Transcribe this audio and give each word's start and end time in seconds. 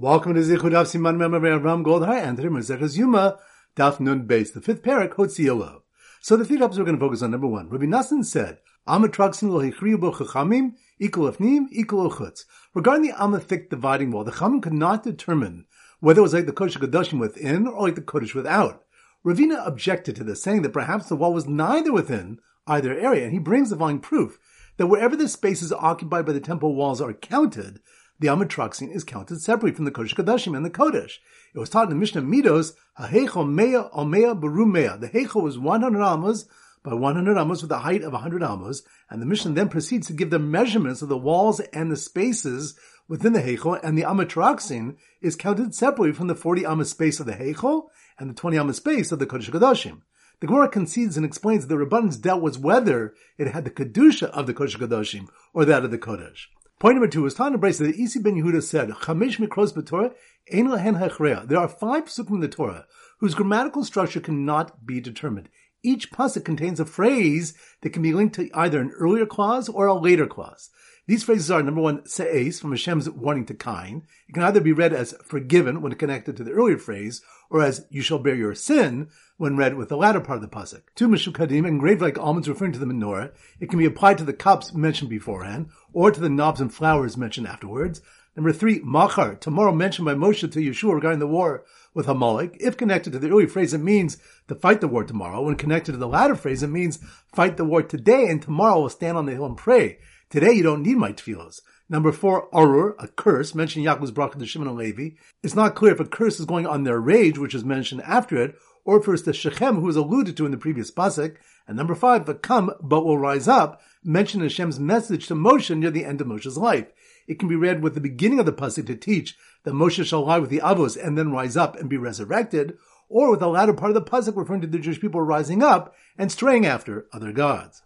Welcome 0.00 0.32
to 0.32 0.40
Zichud 0.40 0.70
Daf 0.70 0.86
Siman 0.86 1.20
Ram 1.62 1.84
Goldhar 1.84 2.22
and 2.22 2.34
today 2.34 2.48
Maseches 2.48 2.96
Yuma 2.96 3.38
Daf 3.76 4.00
Nun 4.00 4.26
Beis, 4.26 4.50
the 4.54 4.62
fifth 4.62 4.82
parak 4.82 5.10
Hotziolo. 5.10 5.82
So 6.22 6.38
the 6.38 6.44
three 6.46 6.56
topics 6.56 6.78
we're 6.78 6.86
going 6.86 6.96
to 6.96 7.04
focus 7.04 7.20
on. 7.20 7.32
Number 7.32 7.46
one, 7.46 7.68
Rabbi 7.68 7.84
Nassan 7.84 8.24
said, 8.24 8.60
"Amatraxin 8.88 9.50
lo 9.50 9.60
hichriyu 9.60 10.00
bo 10.00 10.10
chachamim 10.12 10.72
equal 10.98 11.30
afnim 11.30 11.66
equal 11.70 12.10
chutz." 12.10 12.46
Regarding 12.72 13.08
the 13.08 13.12
Amathic 13.12 13.68
dividing 13.68 14.10
wall, 14.10 14.24
the 14.24 14.30
Chachamim 14.30 14.62
could 14.62 14.72
not 14.72 15.02
determine 15.02 15.66
whether 15.98 16.20
it 16.20 16.22
was 16.22 16.32
like 16.32 16.46
the 16.46 16.52
Kodesh 16.52 16.78
Kadashim 16.78 17.20
within 17.20 17.66
or 17.66 17.82
like 17.82 17.94
the 17.94 18.00
Kodesh 18.00 18.34
without. 18.34 18.82
Ravina 19.22 19.66
objected 19.66 20.16
to 20.16 20.24
this, 20.24 20.42
saying 20.42 20.62
that 20.62 20.72
perhaps 20.72 21.10
the 21.10 21.16
wall 21.16 21.34
was 21.34 21.46
neither 21.46 21.92
within 21.92 22.38
either 22.66 22.98
area, 22.98 23.24
and 23.24 23.34
he 23.34 23.38
brings 23.38 23.68
the 23.68 23.76
following 23.76 24.00
proof 24.00 24.38
that 24.78 24.86
wherever 24.86 25.14
the 25.14 25.28
spaces 25.28 25.74
occupied 25.74 26.24
by 26.24 26.32
the 26.32 26.40
temple 26.40 26.74
walls 26.74 27.02
are 27.02 27.12
counted, 27.12 27.80
the 28.20 28.28
Amatraxin 28.28 28.94
is 28.94 29.02
counted 29.02 29.40
separately 29.40 29.74
from 29.74 29.86
the 29.86 29.90
Kodesh 29.90 30.14
Kadashim 30.14 30.54
and 30.54 30.64
the 30.64 30.70
Kodesh. 30.70 31.14
It 31.54 31.58
was 31.58 31.70
taught 31.70 31.84
in 31.84 31.88
the 31.88 31.96
Mishnah 31.96 32.20
Midos, 32.20 32.74
Hahecho 32.98 33.50
Mea 33.50 33.88
Omea 33.96 34.38
Barumea. 34.38 35.00
The 35.00 35.08
Hecho 35.08 35.40
was 35.40 35.58
100 35.58 36.04
amos 36.04 36.44
by 36.82 36.92
100 36.92 37.38
amos 37.38 37.62
with 37.62 37.72
a 37.72 37.78
height 37.78 38.02
of 38.02 38.12
100 38.12 38.42
amos, 38.42 38.82
and 39.08 39.22
the 39.22 39.26
Mishnah 39.26 39.52
then 39.52 39.70
proceeds 39.70 40.06
to 40.08 40.12
give 40.12 40.28
the 40.28 40.38
measurements 40.38 41.00
of 41.00 41.08
the 41.08 41.16
walls 41.16 41.60
and 41.60 41.90
the 41.90 41.96
spaces 41.96 42.78
within 43.08 43.32
the 43.32 43.40
Hecho, 43.40 43.74
and 43.74 43.96
the 43.96 44.02
Amatraxin 44.02 44.96
is 45.22 45.34
counted 45.34 45.74
separately 45.74 46.12
from 46.12 46.26
the 46.26 46.34
40 46.34 46.66
amos 46.66 46.90
space 46.90 47.20
of 47.20 47.26
the 47.26 47.32
Hecho 47.32 47.88
and 48.18 48.28
the 48.28 48.34
20 48.34 48.58
amos 48.58 48.76
space 48.76 49.12
of 49.12 49.18
the 49.18 49.26
Kodesh 49.26 49.50
Kadashim. 49.50 50.02
The 50.40 50.46
Gemara 50.46 50.68
concedes 50.68 51.16
and 51.16 51.24
explains 51.24 51.66
that 51.66 51.74
the 51.74 51.78
Rabban's 51.78 52.18
dealt 52.18 52.42
was 52.42 52.58
whether 52.58 53.14
it 53.38 53.48
had 53.48 53.64
the 53.64 53.70
Kedusha 53.70 54.28
of 54.28 54.46
the 54.46 54.52
Kodesh 54.52 54.76
Kadashim 54.76 55.28
or 55.54 55.64
that 55.64 55.84
of 55.84 55.90
the 55.90 55.98
Kodesh. 55.98 56.46
Point 56.80 56.94
number 56.94 57.08
two 57.08 57.26
is 57.26 57.34
Tana 57.34 57.58
Brisa 57.58 57.80
that 57.80 57.96
Isi 57.96 58.20
ben 58.20 58.36
Yehuda 58.36 58.62
said, 58.62 58.88
Chamish 58.88 59.36
mikros 59.36 59.74
b'Torah, 59.74 60.14
ein 60.50 60.70
lehen 60.70 60.94
hechrea. 60.94 61.46
There 61.46 61.58
are 61.58 61.68
five 61.68 62.06
psukim 62.06 62.36
in 62.36 62.40
the 62.40 62.48
Torah 62.48 62.86
whose 63.18 63.34
grammatical 63.34 63.84
structure 63.84 64.18
cannot 64.18 64.86
be 64.86 64.98
determined. 64.98 65.50
Each 65.82 66.10
pasuk 66.10 66.42
contains 66.42 66.80
a 66.80 66.86
phrase 66.86 67.52
that 67.82 67.90
can 67.90 68.00
be 68.00 68.14
linked 68.14 68.34
to 68.36 68.48
either 68.54 68.80
an 68.80 68.92
earlier 68.98 69.26
clause 69.26 69.68
or 69.68 69.88
a 69.88 69.94
later 69.94 70.26
clause. 70.26 70.70
These 71.10 71.24
phrases 71.24 71.50
are 71.50 71.60
number 71.60 71.80
one, 71.80 72.04
se'es, 72.06 72.60
from 72.60 72.70
Hashem's 72.70 73.10
warning 73.10 73.44
to 73.46 73.54
Cain. 73.54 74.04
It 74.28 74.32
can 74.32 74.44
either 74.44 74.60
be 74.60 74.70
read 74.70 74.92
as 74.92 75.12
forgiven 75.24 75.82
when 75.82 75.92
connected 75.96 76.36
to 76.36 76.44
the 76.44 76.52
earlier 76.52 76.78
phrase, 76.78 77.20
or 77.50 77.64
as 77.64 77.84
you 77.90 78.00
shall 78.00 78.20
bear 78.20 78.36
your 78.36 78.54
sin 78.54 79.08
when 79.36 79.56
read 79.56 79.74
with 79.74 79.88
the 79.88 79.96
latter 79.96 80.20
part 80.20 80.36
of 80.36 80.42
the 80.42 80.56
pasuk. 80.56 80.82
Two 80.94 81.08
mishukadim, 81.08 81.66
engraved 81.66 82.00
like 82.00 82.16
almonds 82.16 82.48
referring 82.48 82.70
to 82.74 82.78
the 82.78 82.86
menorah. 82.86 83.32
It 83.58 83.70
can 83.70 83.80
be 83.80 83.86
applied 83.86 84.18
to 84.18 84.24
the 84.24 84.32
cups 84.32 84.72
mentioned 84.72 85.10
beforehand, 85.10 85.70
or 85.92 86.12
to 86.12 86.20
the 86.20 86.30
knobs 86.30 86.60
and 86.60 86.72
flowers 86.72 87.16
mentioned 87.16 87.48
afterwards. 87.48 88.00
Number 88.36 88.52
three, 88.52 88.80
machar, 88.84 89.34
tomorrow 89.34 89.72
mentioned 89.72 90.06
by 90.06 90.14
Moshe 90.14 90.48
to 90.48 90.60
Yeshua 90.60 90.94
regarding 90.94 91.18
the 91.18 91.26
war 91.26 91.64
with 91.92 92.06
Amalek. 92.06 92.56
If 92.60 92.76
connected 92.76 93.14
to 93.14 93.18
the 93.18 93.30
earlier 93.30 93.48
phrase, 93.48 93.74
it 93.74 93.78
means 93.78 94.18
to 94.46 94.54
fight 94.54 94.80
the 94.80 94.86
war 94.86 95.02
tomorrow. 95.02 95.42
When 95.42 95.56
connected 95.56 95.90
to 95.90 95.98
the 95.98 96.06
latter 96.06 96.36
phrase, 96.36 96.62
it 96.62 96.68
means 96.68 97.00
fight 97.34 97.56
the 97.56 97.64
war 97.64 97.82
today 97.82 98.28
and 98.28 98.40
tomorrow 98.40 98.82
will 98.82 98.88
stand 98.88 99.18
on 99.18 99.26
the 99.26 99.32
hill 99.32 99.46
and 99.46 99.56
pray. 99.56 99.98
Today 100.30 100.52
you 100.52 100.62
don't 100.62 100.84
need 100.84 100.96
my 100.96 101.12
tefillos. 101.12 101.60
Number 101.88 102.12
four, 102.12 102.48
arur, 102.56 102.94
a 103.00 103.08
curse, 103.08 103.52
mentioned 103.52 103.84
Yaakov's 103.84 104.12
bracha 104.12 104.34
to 104.34 104.38
the 104.38 104.46
Shimon 104.46 104.68
and 104.68 104.76
Levi. 104.76 105.16
It's 105.42 105.56
not 105.56 105.74
clear 105.74 105.90
if 105.90 105.98
a 105.98 106.04
curse 106.04 106.38
is 106.38 106.46
going 106.46 106.68
on 106.68 106.84
their 106.84 107.00
rage, 107.00 107.36
which 107.36 107.52
is 107.52 107.64
mentioned 107.64 108.02
after 108.02 108.40
it, 108.40 108.54
or 108.84 109.02
it's 109.12 109.22
the 109.22 109.32
Shechem 109.32 109.80
who 109.80 109.86
was 109.86 109.96
alluded 109.96 110.36
to 110.36 110.46
in 110.46 110.52
the 110.52 110.56
previous 110.56 110.92
pasuk. 110.92 111.34
And 111.66 111.76
number 111.76 111.96
five, 111.96 112.26
Vakam 112.26 112.76
but 112.80 113.04
will 113.04 113.18
rise 113.18 113.48
up, 113.48 113.82
mentioned 114.04 114.44
Hashem's 114.44 114.78
message 114.78 115.26
to 115.26 115.34
Moshe 115.34 115.76
near 115.76 115.90
the 115.90 116.04
end 116.04 116.20
of 116.20 116.28
Moshe's 116.28 116.56
life. 116.56 116.92
It 117.26 117.40
can 117.40 117.48
be 117.48 117.56
read 117.56 117.82
with 117.82 117.94
the 117.94 118.00
beginning 118.00 118.38
of 118.38 118.46
the 118.46 118.52
pasuk 118.52 118.86
to 118.86 118.94
teach 118.94 119.36
that 119.64 119.74
Moshe 119.74 120.06
shall 120.06 120.26
lie 120.26 120.38
with 120.38 120.50
the 120.50 120.60
avos 120.60 120.96
and 120.96 121.18
then 121.18 121.32
rise 121.32 121.56
up 121.56 121.74
and 121.74 121.90
be 121.90 121.96
resurrected, 121.96 122.78
or 123.08 123.32
with 123.32 123.40
the 123.40 123.48
latter 123.48 123.72
part 123.72 123.90
of 123.90 123.96
the 123.96 124.08
pasuk 124.08 124.36
referring 124.36 124.60
to 124.60 124.68
the 124.68 124.78
Jewish 124.78 125.00
people 125.00 125.22
rising 125.22 125.60
up 125.60 125.92
and 126.16 126.30
straying 126.30 126.66
after 126.66 127.06
other 127.12 127.32
gods. 127.32 127.82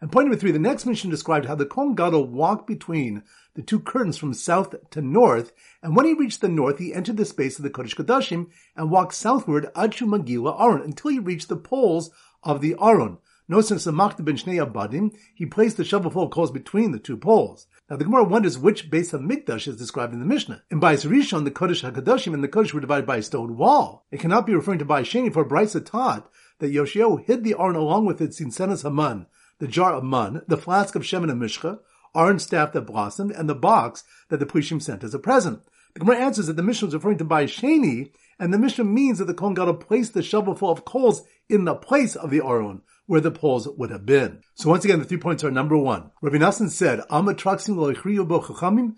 And 0.00 0.12
point 0.12 0.26
number 0.26 0.38
three, 0.38 0.50
the 0.50 0.58
next 0.58 0.84
Mishnah 0.84 1.10
described 1.10 1.46
how 1.46 1.54
the 1.54 1.64
Kohen 1.64 1.94
Gadol 1.94 2.26
walked 2.26 2.66
between 2.66 3.22
the 3.54 3.62
two 3.62 3.80
curtains 3.80 4.18
from 4.18 4.34
south 4.34 4.74
to 4.90 5.00
north, 5.00 5.52
and 5.82 5.96
when 5.96 6.04
he 6.04 6.12
reached 6.12 6.42
the 6.42 6.48
north, 6.48 6.78
he 6.78 6.92
entered 6.92 7.16
the 7.16 7.24
space 7.24 7.58
of 7.58 7.62
the 7.62 7.70
Kodesh 7.70 7.96
Kodashim 7.96 8.48
and 8.76 8.90
walked 8.90 9.14
southward 9.14 9.70
Achu 9.74 10.06
Magila 10.06 10.60
Aron 10.60 10.82
until 10.82 11.10
he 11.10 11.18
reached 11.18 11.48
the 11.48 11.56
poles 11.56 12.10
of 12.42 12.60
the 12.60 12.76
Aron. 12.80 13.18
In 13.48 13.54
Samachta 13.56 14.24
ben 14.24 14.36
Shnei 14.36 14.64
Abadim, 14.64 15.16
he 15.32 15.46
placed 15.46 15.76
the 15.76 15.84
shovelful 15.84 16.24
of 16.24 16.30
coals 16.30 16.50
between 16.50 16.90
the 16.90 16.98
two 16.98 17.16
poles. 17.16 17.68
Now 17.88 17.96
the 17.96 18.04
Gemara 18.04 18.24
wonders 18.24 18.58
which 18.58 18.90
base 18.90 19.12
of 19.12 19.20
Mikdash 19.20 19.68
is 19.68 19.76
described 19.76 20.12
in 20.12 20.18
the 20.18 20.26
Mishnah. 20.26 20.64
In 20.68 20.80
Bais 20.80 21.08
Rishon, 21.08 21.44
the 21.44 21.52
Kodesh 21.52 21.88
HaKadoshim 21.88 22.34
and 22.34 22.42
the 22.42 22.48
Kodesh 22.48 22.72
were 22.72 22.80
divided 22.80 23.06
by 23.06 23.18
a 23.18 23.22
stone 23.22 23.56
wall. 23.56 24.04
It 24.10 24.18
cannot 24.18 24.46
be 24.46 24.54
referring 24.54 24.80
to 24.80 24.84
Bais 24.84 25.02
Sheni, 25.02 25.32
for 25.32 25.48
Brisa 25.48 25.84
taught 25.86 26.28
that 26.58 26.72
Yoshio 26.72 27.16
hid 27.16 27.44
the 27.44 27.54
Aron 27.56 27.76
along 27.76 28.04
with 28.04 28.20
its 28.20 28.40
Sinsenas 28.40 28.82
Haman, 28.82 29.26
the 29.58 29.66
jar 29.66 29.94
of 29.94 30.04
mun, 30.04 30.42
the 30.46 30.56
flask 30.56 30.94
of 30.94 31.02
shemen 31.02 31.30
and 31.30 31.40
mishcha, 31.40 31.78
Aaron's 32.14 32.44
staff 32.44 32.72
that 32.72 32.82
blossomed, 32.82 33.30
and 33.32 33.48
the 33.48 33.54
box 33.54 34.04
that 34.28 34.38
the 34.38 34.46
Plishim 34.46 34.80
sent 34.80 35.04
as 35.04 35.14
a 35.14 35.18
present. 35.18 35.62
The 35.94 36.00
Gemara 36.00 36.18
answers 36.18 36.46
that 36.46 36.56
the 36.56 36.62
Mishnah 36.62 36.88
is 36.88 36.94
referring 36.94 37.18
to 37.18 37.24
Sheni, 37.24 38.10
and 38.38 38.52
the 38.52 38.58
Mishnah 38.58 38.84
means 38.84 39.18
that 39.18 39.24
the 39.26 39.34
Kohen 39.34 39.54
Gadol 39.54 39.74
placed 39.74 40.12
the 40.14 40.22
shovelful 40.22 40.70
of 40.70 40.84
coals 40.84 41.22
in 41.48 41.64
the 41.64 41.74
place 41.74 42.16
of 42.16 42.30
the 42.30 42.42
Aron, 42.44 42.82
where 43.06 43.20
the 43.20 43.30
poles 43.30 43.66
would 43.68 43.90
have 43.90 44.04
been. 44.04 44.42
So 44.54 44.68
once 44.68 44.84
again, 44.84 44.98
the 44.98 45.04
three 45.04 45.16
points 45.16 45.42
are 45.44 45.50
number 45.50 45.76
one. 45.76 46.10
Rabbi 46.20 46.36
Nassan 46.36 46.68
said, 46.68 47.00
chachamim. 47.08 48.96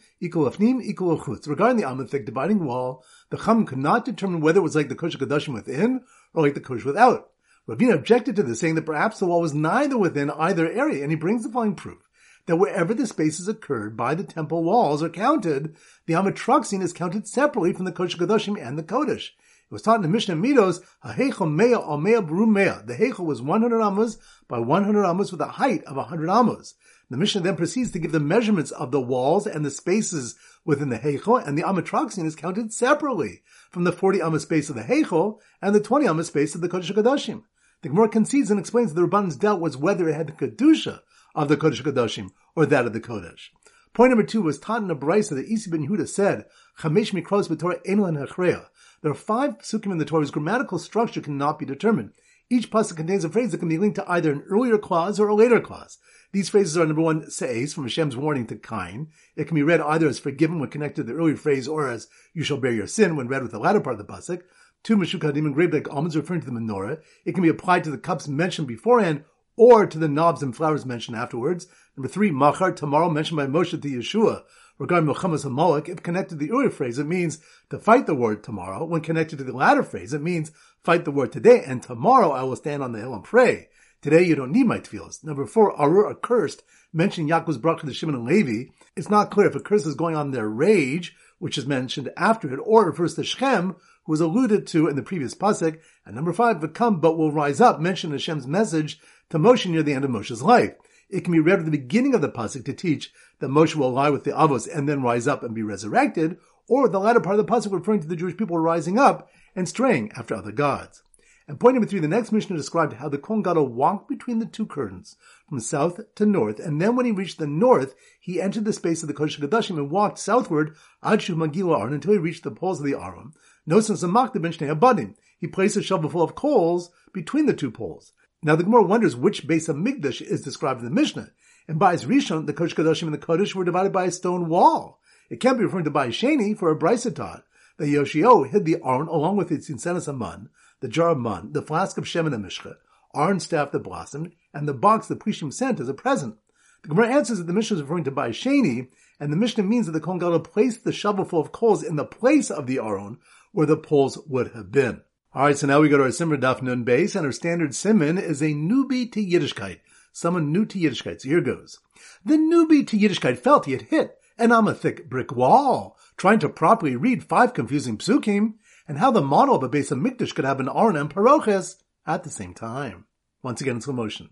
Regarding 1.46 1.76
the 1.76 1.86
Amathic 1.86 2.24
dividing 2.24 2.64
wall, 2.64 3.04
the 3.30 3.36
Chacham 3.36 3.66
could 3.66 3.78
not 3.78 4.04
determine 4.04 4.40
whether 4.40 4.58
it 4.58 4.64
was 4.64 4.74
like 4.74 4.88
the 4.88 4.94
Kosh 4.96 5.16
within 5.16 6.00
or 6.34 6.42
like 6.42 6.54
the 6.54 6.60
Kosh 6.60 6.84
without. 6.84 7.30
Ravina 7.68 7.94
objected 7.94 8.34
to 8.36 8.42
this, 8.42 8.60
saying 8.60 8.76
that 8.76 8.86
perhaps 8.86 9.18
the 9.18 9.26
wall 9.26 9.42
was 9.42 9.52
neither 9.52 9.98
within 9.98 10.30
either 10.30 10.70
area, 10.70 11.02
and 11.02 11.12
he 11.12 11.16
brings 11.16 11.42
the 11.42 11.50
following 11.50 11.74
proof 11.74 11.98
that 12.46 12.56
wherever 12.56 12.94
the 12.94 13.06
spaces 13.06 13.46
occurred 13.46 13.94
by 13.94 14.14
the 14.14 14.24
temple 14.24 14.64
walls 14.64 15.02
are 15.02 15.10
counted, 15.10 15.76
the 16.06 16.14
Amatraxin 16.14 16.82
is 16.82 16.94
counted 16.94 17.28
separately 17.28 17.74
from 17.74 17.84
the 17.84 17.92
Kodesh 17.92 18.66
and 18.66 18.78
the 18.78 18.82
Kodesh. 18.82 19.32
It 19.70 19.74
was 19.74 19.82
taught 19.82 19.96
in 19.96 20.02
the 20.02 20.08
Mishnah 20.08 20.36
Midos, 20.36 20.82
Hahecho 21.04 21.54
Mea 21.54 21.74
Omea 21.74 22.26
Brumea. 22.26 22.86
The 22.86 22.94
Hecho 22.94 23.22
was 23.22 23.42
100 23.42 23.82
amos 23.82 24.16
by 24.48 24.60
100 24.60 25.04
amos 25.04 25.30
with 25.30 25.42
a 25.42 25.46
height 25.48 25.84
of 25.84 25.96
100 25.96 26.30
amos. 26.30 26.74
The 27.10 27.18
Mishnah 27.18 27.42
then 27.42 27.56
proceeds 27.56 27.90
to 27.92 27.98
give 27.98 28.12
the 28.12 28.18
measurements 28.18 28.70
of 28.70 28.92
the 28.92 29.00
walls 29.00 29.46
and 29.46 29.66
the 29.66 29.70
spaces 29.70 30.36
within 30.64 30.88
the 30.88 30.96
Hecho, 30.96 31.36
and 31.36 31.58
the 31.58 31.64
Amatraxin 31.64 32.24
is 32.24 32.34
counted 32.34 32.72
separately 32.72 33.42
from 33.70 33.84
the 33.84 33.92
40 33.92 34.22
amos 34.22 34.44
space 34.44 34.70
of 34.70 34.76
the 34.76 34.82
Hecho 34.82 35.38
and 35.60 35.74
the 35.74 35.80
20 35.80 36.06
amos 36.06 36.28
space 36.28 36.54
of 36.54 36.62
the 36.62 36.68
Kodesh 36.70 36.90
Kadoshim. 36.90 37.42
The 37.82 37.90
Gemara 37.90 38.08
concedes 38.08 38.50
and 38.50 38.58
explains 38.58 38.92
that 38.92 39.00
the 39.00 39.06
Rabban's 39.06 39.36
doubt 39.36 39.60
was 39.60 39.76
whether 39.76 40.08
it 40.08 40.14
had 40.14 40.26
the 40.26 40.32
Kedusha 40.32 41.00
of 41.34 41.48
the 41.48 41.56
Kodesh 41.56 41.82
Kodashim 41.82 42.30
or 42.56 42.66
that 42.66 42.86
of 42.86 42.92
the 42.92 43.00
Kodesh. 43.00 43.50
Point 43.94 44.10
number 44.10 44.24
two 44.24 44.42
was 44.42 44.58
taught 44.58 44.82
in 44.82 44.90
a 44.90 44.96
brisa 44.96 45.36
that 45.36 45.46
Isi 45.46 45.70
ben 45.70 45.86
Yehuda 45.86 46.08
said, 46.08 46.46
Chamesh 46.80 47.12
mikros 47.12 47.48
b'Torah 47.48 47.84
enlan 47.84 48.18
hechreya. 48.18 48.66
There 49.02 49.12
are 49.12 49.14
five 49.14 49.58
psukim 49.58 49.92
in 49.92 49.98
the 49.98 50.04
Torah 50.04 50.22
whose 50.22 50.32
grammatical 50.32 50.80
structure 50.80 51.20
cannot 51.20 51.60
be 51.60 51.66
determined. 51.66 52.12
Each 52.50 52.68
pasuk 52.70 52.96
contains 52.96 53.24
a 53.24 53.28
phrase 53.28 53.52
that 53.52 53.58
can 53.58 53.68
be 53.68 53.78
linked 53.78 53.96
to 53.96 54.10
either 54.10 54.32
an 54.32 54.42
earlier 54.48 54.78
clause 54.78 55.20
or 55.20 55.28
a 55.28 55.34
later 55.34 55.60
clause. 55.60 55.98
These 56.32 56.48
phrases 56.48 56.76
are 56.76 56.86
number 56.86 57.02
one, 57.02 57.30
se'es, 57.30 57.74
from 57.74 57.84
Hashem's 57.84 58.16
warning 58.16 58.46
to 58.46 58.56
Cain. 58.56 59.08
It 59.36 59.44
can 59.44 59.54
be 59.54 59.62
read 59.62 59.80
either 59.80 60.08
as 60.08 60.18
forgiven 60.18 60.58
when 60.58 60.70
connected 60.70 61.06
to 61.06 61.12
the 61.12 61.18
earlier 61.18 61.36
phrase 61.36 61.68
or 61.68 61.88
as 61.88 62.08
you 62.34 62.42
shall 62.42 62.56
bear 62.56 62.72
your 62.72 62.86
sin 62.86 63.16
when 63.16 63.28
read 63.28 63.42
with 63.42 63.52
the 63.52 63.58
latter 63.58 63.80
part 63.80 64.00
of 64.00 64.06
the 64.06 64.12
pasuk. 64.12 64.42
Two 64.82 64.96
Meshukadim 64.96 65.46
engraved 65.46 65.74
like 65.74 65.92
almonds 65.92 66.16
referring 66.16 66.40
to 66.40 66.46
the 66.46 66.52
menorah. 66.52 67.00
It 67.24 67.32
can 67.32 67.42
be 67.42 67.48
applied 67.48 67.84
to 67.84 67.90
the 67.90 67.98
cups 67.98 68.28
mentioned 68.28 68.68
beforehand 68.68 69.24
or 69.56 69.86
to 69.86 69.98
the 69.98 70.08
knobs 70.08 70.42
and 70.42 70.56
flowers 70.56 70.86
mentioned 70.86 71.16
afterwards. 71.16 71.66
Number 71.96 72.08
three, 72.08 72.30
Machar, 72.30 72.72
tomorrow 72.72 73.10
mentioned 73.10 73.36
by 73.36 73.46
Moshe 73.46 73.70
to 73.70 73.78
Yeshua 73.78 74.44
regarding 74.78 75.06
Muhammad's 75.06 75.44
Amalek. 75.44 75.88
If 75.88 76.02
connected 76.02 76.38
to 76.38 76.46
the 76.46 76.52
earlier 76.52 76.70
phrase, 76.70 76.98
it 76.98 77.06
means 77.06 77.40
to 77.70 77.78
fight 77.78 78.06
the 78.06 78.14
word 78.14 78.44
tomorrow. 78.44 78.84
When 78.84 79.00
connected 79.00 79.38
to 79.38 79.44
the 79.44 79.52
latter 79.52 79.82
phrase, 79.82 80.12
it 80.12 80.22
means 80.22 80.52
fight 80.84 81.04
the 81.04 81.10
word 81.10 81.32
today, 81.32 81.64
and 81.66 81.82
tomorrow 81.82 82.30
I 82.30 82.44
will 82.44 82.56
stand 82.56 82.82
on 82.82 82.92
the 82.92 83.00
hill 83.00 83.14
and 83.14 83.24
pray. 83.24 83.68
Today 84.00 84.22
you 84.22 84.36
don't 84.36 84.52
need 84.52 84.66
my 84.66 84.78
tefillos. 84.78 85.24
Number 85.24 85.44
four, 85.44 85.78
Arur 85.80 86.08
accursed, 86.08 86.62
mentioning 86.92 87.28
Yaakov's 87.28 87.58
bracha 87.58 87.80
to 87.80 87.86
the 87.86 87.94
Shimon 87.94 88.14
and 88.14 88.24
Levi. 88.24 88.70
It's 88.94 89.10
not 89.10 89.32
clear 89.32 89.48
if 89.48 89.56
a 89.56 89.60
curse 89.60 89.86
is 89.86 89.96
going 89.96 90.14
on 90.14 90.30
their 90.30 90.48
rage, 90.48 91.16
which 91.40 91.58
is 91.58 91.66
mentioned 91.66 92.10
after 92.16 92.52
it, 92.54 92.60
or 92.62 92.84
it 92.84 92.90
refers 92.90 93.14
to 93.14 93.24
Shechem, 93.24 93.74
who 94.08 94.12
was 94.12 94.22
alluded 94.22 94.66
to 94.66 94.88
in 94.88 94.96
the 94.96 95.02
previous 95.02 95.34
pasuk. 95.34 95.78
And 96.06 96.16
number 96.16 96.32
five, 96.32 96.60
Vakam 96.60 96.98
but 96.98 97.18
will 97.18 97.30
rise 97.30 97.60
up, 97.60 97.78
mention 97.78 98.10
Hashem's 98.10 98.46
message 98.46 98.98
to 99.28 99.38
Moshe 99.38 99.66
near 99.66 99.82
the 99.82 99.92
end 99.92 100.06
of 100.06 100.10
Moshe's 100.10 100.42
life. 100.42 100.72
It 101.10 101.24
can 101.24 101.32
be 101.32 101.40
read 101.40 101.58
at 101.58 101.66
the 101.66 101.70
beginning 101.70 102.14
of 102.14 102.22
the 102.22 102.30
pasuk 102.30 102.64
to 102.64 102.72
teach 102.72 103.12
that 103.40 103.50
Moshe 103.50 103.76
will 103.76 103.92
lie 103.92 104.08
with 104.08 104.24
the 104.24 104.30
avos 104.30 104.66
and 104.66 104.88
then 104.88 105.02
rise 105.02 105.28
up 105.28 105.42
and 105.42 105.54
be 105.54 105.62
resurrected, 105.62 106.38
or 106.70 106.88
the 106.88 106.98
latter 106.98 107.20
part 107.20 107.38
of 107.38 107.46
the 107.46 107.52
pasuk 107.52 107.70
referring 107.70 108.00
to 108.00 108.08
the 108.08 108.16
Jewish 108.16 108.36
people 108.36 108.58
rising 108.58 108.98
up 108.98 109.30
and 109.54 109.68
straying 109.68 110.10
after 110.16 110.34
other 110.34 110.52
gods. 110.52 111.02
And 111.46 111.58
point 111.58 111.76
number 111.76 111.88
three, 111.88 112.00
the 112.00 112.08
next 112.08 112.30
Mishnah 112.30 112.56
described 112.56 112.94
how 112.94 113.08
the 113.08 113.16
Kohen 113.16 113.42
Gadol 113.42 113.68
walked 113.68 114.06
between 114.06 114.38
the 114.38 114.44
two 114.44 114.66
curtains 114.66 115.16
from 115.48 115.60
south 115.60 115.98
to 116.14 116.26
north, 116.26 116.60
and 116.60 116.80
then 116.80 116.94
when 116.94 117.06
he 117.06 117.12
reached 117.12 117.38
the 117.38 117.46
north, 117.46 117.94
he 118.20 118.40
entered 118.40 118.66
the 118.66 118.72
space 118.74 119.02
of 119.02 119.08
the 119.08 119.14
Kodesh 119.14 119.38
Kadashim 119.38 119.78
and 119.78 119.90
walked 119.90 120.18
southward 120.18 120.76
Adshu 121.02 121.34
Magila 121.34 121.80
Aron 121.80 121.94
until 121.94 122.12
he 122.12 122.18
reached 122.18 122.44
the 122.44 122.50
poles 122.50 122.80
of 122.80 122.86
the 122.86 122.98
Aron. 122.98 123.32
No 123.68 123.80
sense 123.80 124.02
of 124.02 124.08
Makda 124.08 124.40
ben 124.40 124.50
Shnei 124.50 124.74
Abadim. 124.74 125.14
He 125.38 125.46
placed 125.46 125.76
a 125.76 125.82
shovel 125.82 126.08
full 126.08 126.22
of 126.22 126.34
coals 126.34 126.90
between 127.12 127.44
the 127.44 127.52
two 127.52 127.70
poles. 127.70 128.14
Now 128.42 128.56
the 128.56 128.64
Gemara 128.64 128.84
wonders 128.84 129.14
which 129.14 129.46
base 129.46 129.68
of 129.68 129.76
Migdash 129.76 130.22
is 130.22 130.40
described 130.40 130.80
in 130.80 130.86
the 130.86 130.90
Mishnah. 130.90 131.32
And 131.68 131.78
Bais 131.78 132.06
Rishon, 132.06 132.46
the 132.46 132.54
Kodesh 132.54 132.74
Kadashim 132.74 133.02
and 133.02 133.12
the 133.12 133.18
Kodesh 133.18 133.54
were 133.54 133.66
divided 133.66 133.92
by 133.92 134.06
a 134.06 134.10
stone 134.10 134.48
wall. 134.48 135.02
It 135.28 135.40
can't 135.40 135.58
be 135.58 135.64
referring 135.64 135.84
to 135.84 135.90
Bai 135.90 136.08
Sheni 136.08 136.56
for 136.56 136.70
a 136.70 136.78
Braisatot. 136.78 137.42
The 137.76 137.88
Yoshio 137.88 138.44
hid 138.44 138.64
the 138.64 138.78
Aron 138.82 139.06
along 139.06 139.36
with 139.36 139.52
its 139.52 139.68
Insenis 139.68 140.08
Aman, 140.08 140.48
the 140.80 140.88
jar 140.88 141.10
of 141.10 141.18
Mun, 141.18 141.52
the 141.52 141.60
flask 141.60 141.98
of 141.98 142.04
Shemin 142.04 142.32
Mishcha, 142.42 142.76
Aaron's 143.14 143.44
staff 143.44 143.72
that 143.72 143.80
blossomed, 143.80 144.32
and 144.54 144.66
the 144.66 144.72
box 144.72 145.08
the 145.08 145.14
Plishim 145.14 145.52
sent 145.52 145.78
as 145.78 145.90
a 145.90 145.94
present. 145.94 146.38
The 146.82 146.88
Gemara 146.88 147.08
answers 147.08 147.36
that 147.36 147.46
the 147.46 147.52
Mishnah 147.52 147.76
is 147.76 147.82
referring 147.82 148.04
to 148.04 148.10
Bai 148.10 148.30
Sheni, 148.30 148.88
and 149.20 149.30
the 149.30 149.36
Mishnah 149.36 149.64
means 149.64 149.84
that 149.86 149.92
the 149.92 150.00
Kohen 150.00 150.20
Gadol 150.20 150.40
placed 150.40 150.84
the 150.84 150.92
shovelful 150.92 151.40
of 151.40 151.52
coals 151.52 151.82
in 151.82 151.96
the 151.96 152.04
place 152.04 152.50
of 152.50 152.66
the 152.66 152.78
Aron, 152.78 153.18
where 153.52 153.66
the 153.66 153.76
poles 153.76 154.18
would 154.26 154.52
have 154.52 154.70
been. 154.70 155.02
Alright, 155.34 155.58
so 155.58 155.66
now 155.66 155.80
we 155.80 155.88
go 155.88 155.98
to 155.98 156.04
our 156.04 156.10
Simmer 156.10 156.36
Daf 156.36 156.62
Nun 156.62 156.84
Beis, 156.84 157.14
and 157.14 157.26
our 157.26 157.32
standard 157.32 157.74
Simon 157.74 158.18
is 158.18 158.40
a 158.42 158.46
newbie 158.46 159.10
to 159.12 159.24
Yiddishkeit. 159.24 159.80
Someone 160.12 160.52
new 160.52 160.64
to 160.66 160.78
Yiddishkeit. 160.78 161.20
So 161.20 161.28
here 161.28 161.40
goes. 161.40 161.78
The 162.24 162.36
newbie 162.36 162.86
to 162.88 162.98
Yiddishkeit 162.98 163.38
felt 163.38 163.66
he 163.66 163.72
had 163.72 163.82
hit 163.82 164.18
an 164.38 164.52
a 164.52 164.74
thick 164.74 165.08
brick 165.08 165.34
wall, 165.34 165.98
trying 166.16 166.38
to 166.40 166.48
properly 166.48 166.96
read 166.96 167.24
five 167.24 167.54
confusing 167.54 167.98
psukim 167.98 168.54
and 168.86 168.98
how 168.98 169.10
the 169.10 169.20
model 169.20 169.56
of 169.56 169.62
a 169.62 169.68
base 169.68 169.90
of 169.90 169.98
Mikdash 169.98 170.34
could 170.34 170.44
have 170.44 170.60
an 170.60 170.68
Aron 170.68 170.96
and 170.96 171.10
Paroches 171.10 171.76
at 172.06 172.24
the 172.24 172.30
same 172.30 172.54
time. 172.54 173.04
Once 173.42 173.60
again 173.60 173.76
in 173.76 173.80
slow 173.80 173.94
motion. 173.94 174.28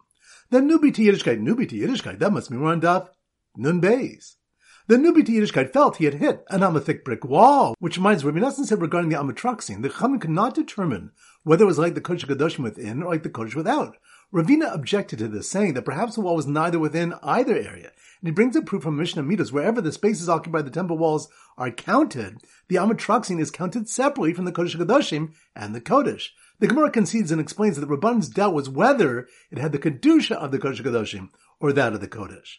The 0.51 0.61
newbie 0.61 0.95
to 0.95 1.03
Yiddishkeit, 1.03 1.41
newbie 1.41 1.69
to 1.69 1.77
Yiddishkeit, 1.77 2.19
that 2.21 2.33
must 2.33 2.51
be 2.51 2.57
more 2.57 2.73
on 2.73 2.81
Daf 2.81 3.09
Nun 3.57 3.81
Beis. 3.81 4.37
The 4.89 4.95
Nubi 4.95 5.27
to 5.27 5.33
Yiddishkeit 5.33 5.73
felt 5.73 5.97
he 5.97 6.05
had 6.05 6.15
hit 6.15 6.45
an 6.49 6.61
Amathic 6.61 7.03
brick 7.03 7.25
wall, 7.25 7.75
which 7.81 7.97
reminds 7.97 8.25
Rabbi 8.25 8.39
Nassim 8.39 8.67
said 8.67 8.81
regarding 8.81 9.11
the 9.11 9.17
Amatraxin, 9.17 9.83
the 9.83 9.89
Chamin 9.89 10.21
could 10.21 10.31
not 10.31 10.55
determine 10.55 11.11
whether 11.43 11.65
it 11.65 11.67
was 11.67 11.77
like 11.77 11.95
the 11.95 12.01
Kodesh 12.01 12.25
Kadoshim 12.25 12.61
within 12.61 13.03
or 13.03 13.11
like 13.11 13.25
the 13.25 13.29
Kodesh 13.29 13.57
without. 13.57 13.97
Ravina 14.33 14.73
objected 14.73 15.19
to 15.19 15.27
this, 15.27 15.51
saying 15.51 15.75
that 15.75 15.85
perhaps 15.85 16.15
the 16.15 16.21
wall 16.21 16.37
was 16.37 16.47
neither 16.47 16.79
within 16.79 17.15
either 17.25 17.57
area, 17.57 17.91
and 18.21 18.29
he 18.29 18.31
brings 18.31 18.55
a 18.55 18.63
proof 18.63 18.85
from 18.85 18.97
Mishnah 18.97 19.25
Midos, 19.25 19.51
wherever 19.51 19.81
the 19.81 19.91
spaces 19.91 20.29
occupied 20.29 20.53
by 20.53 20.63
the 20.63 20.71
temple 20.71 20.97
walls 20.97 21.29
are 21.59 21.73
counted, 21.73 22.39
the 22.69 22.77
Amatraxin 22.77 23.41
is 23.41 23.51
counted 23.51 23.89
separately 23.89 24.35
from 24.35 24.45
the 24.45 24.53
Kodesh 24.53 24.77
Kadoshim 24.77 25.33
and 25.57 25.75
the 25.75 25.81
Kodesh. 25.81 26.29
The 26.61 26.69
Gemara 26.69 26.93
concedes 26.93 27.33
and 27.33 27.41
explains 27.41 27.75
that 27.75 27.85
the 27.85 27.93
Rabban's 27.93 28.29
doubt 28.29 28.55
was 28.55 28.71
whether 28.71 29.27
it 29.51 29.59
had 29.59 29.73
the 29.73 29.81
Kedusha 29.81 30.37
of 30.37 30.53
the 30.53 30.61
Kodesh 30.61 30.81
Kadoshim 30.81 31.31
or 31.59 31.73
that 31.73 31.93
of 31.93 32.01
the 32.01 32.07
Kodesh. 32.07 32.59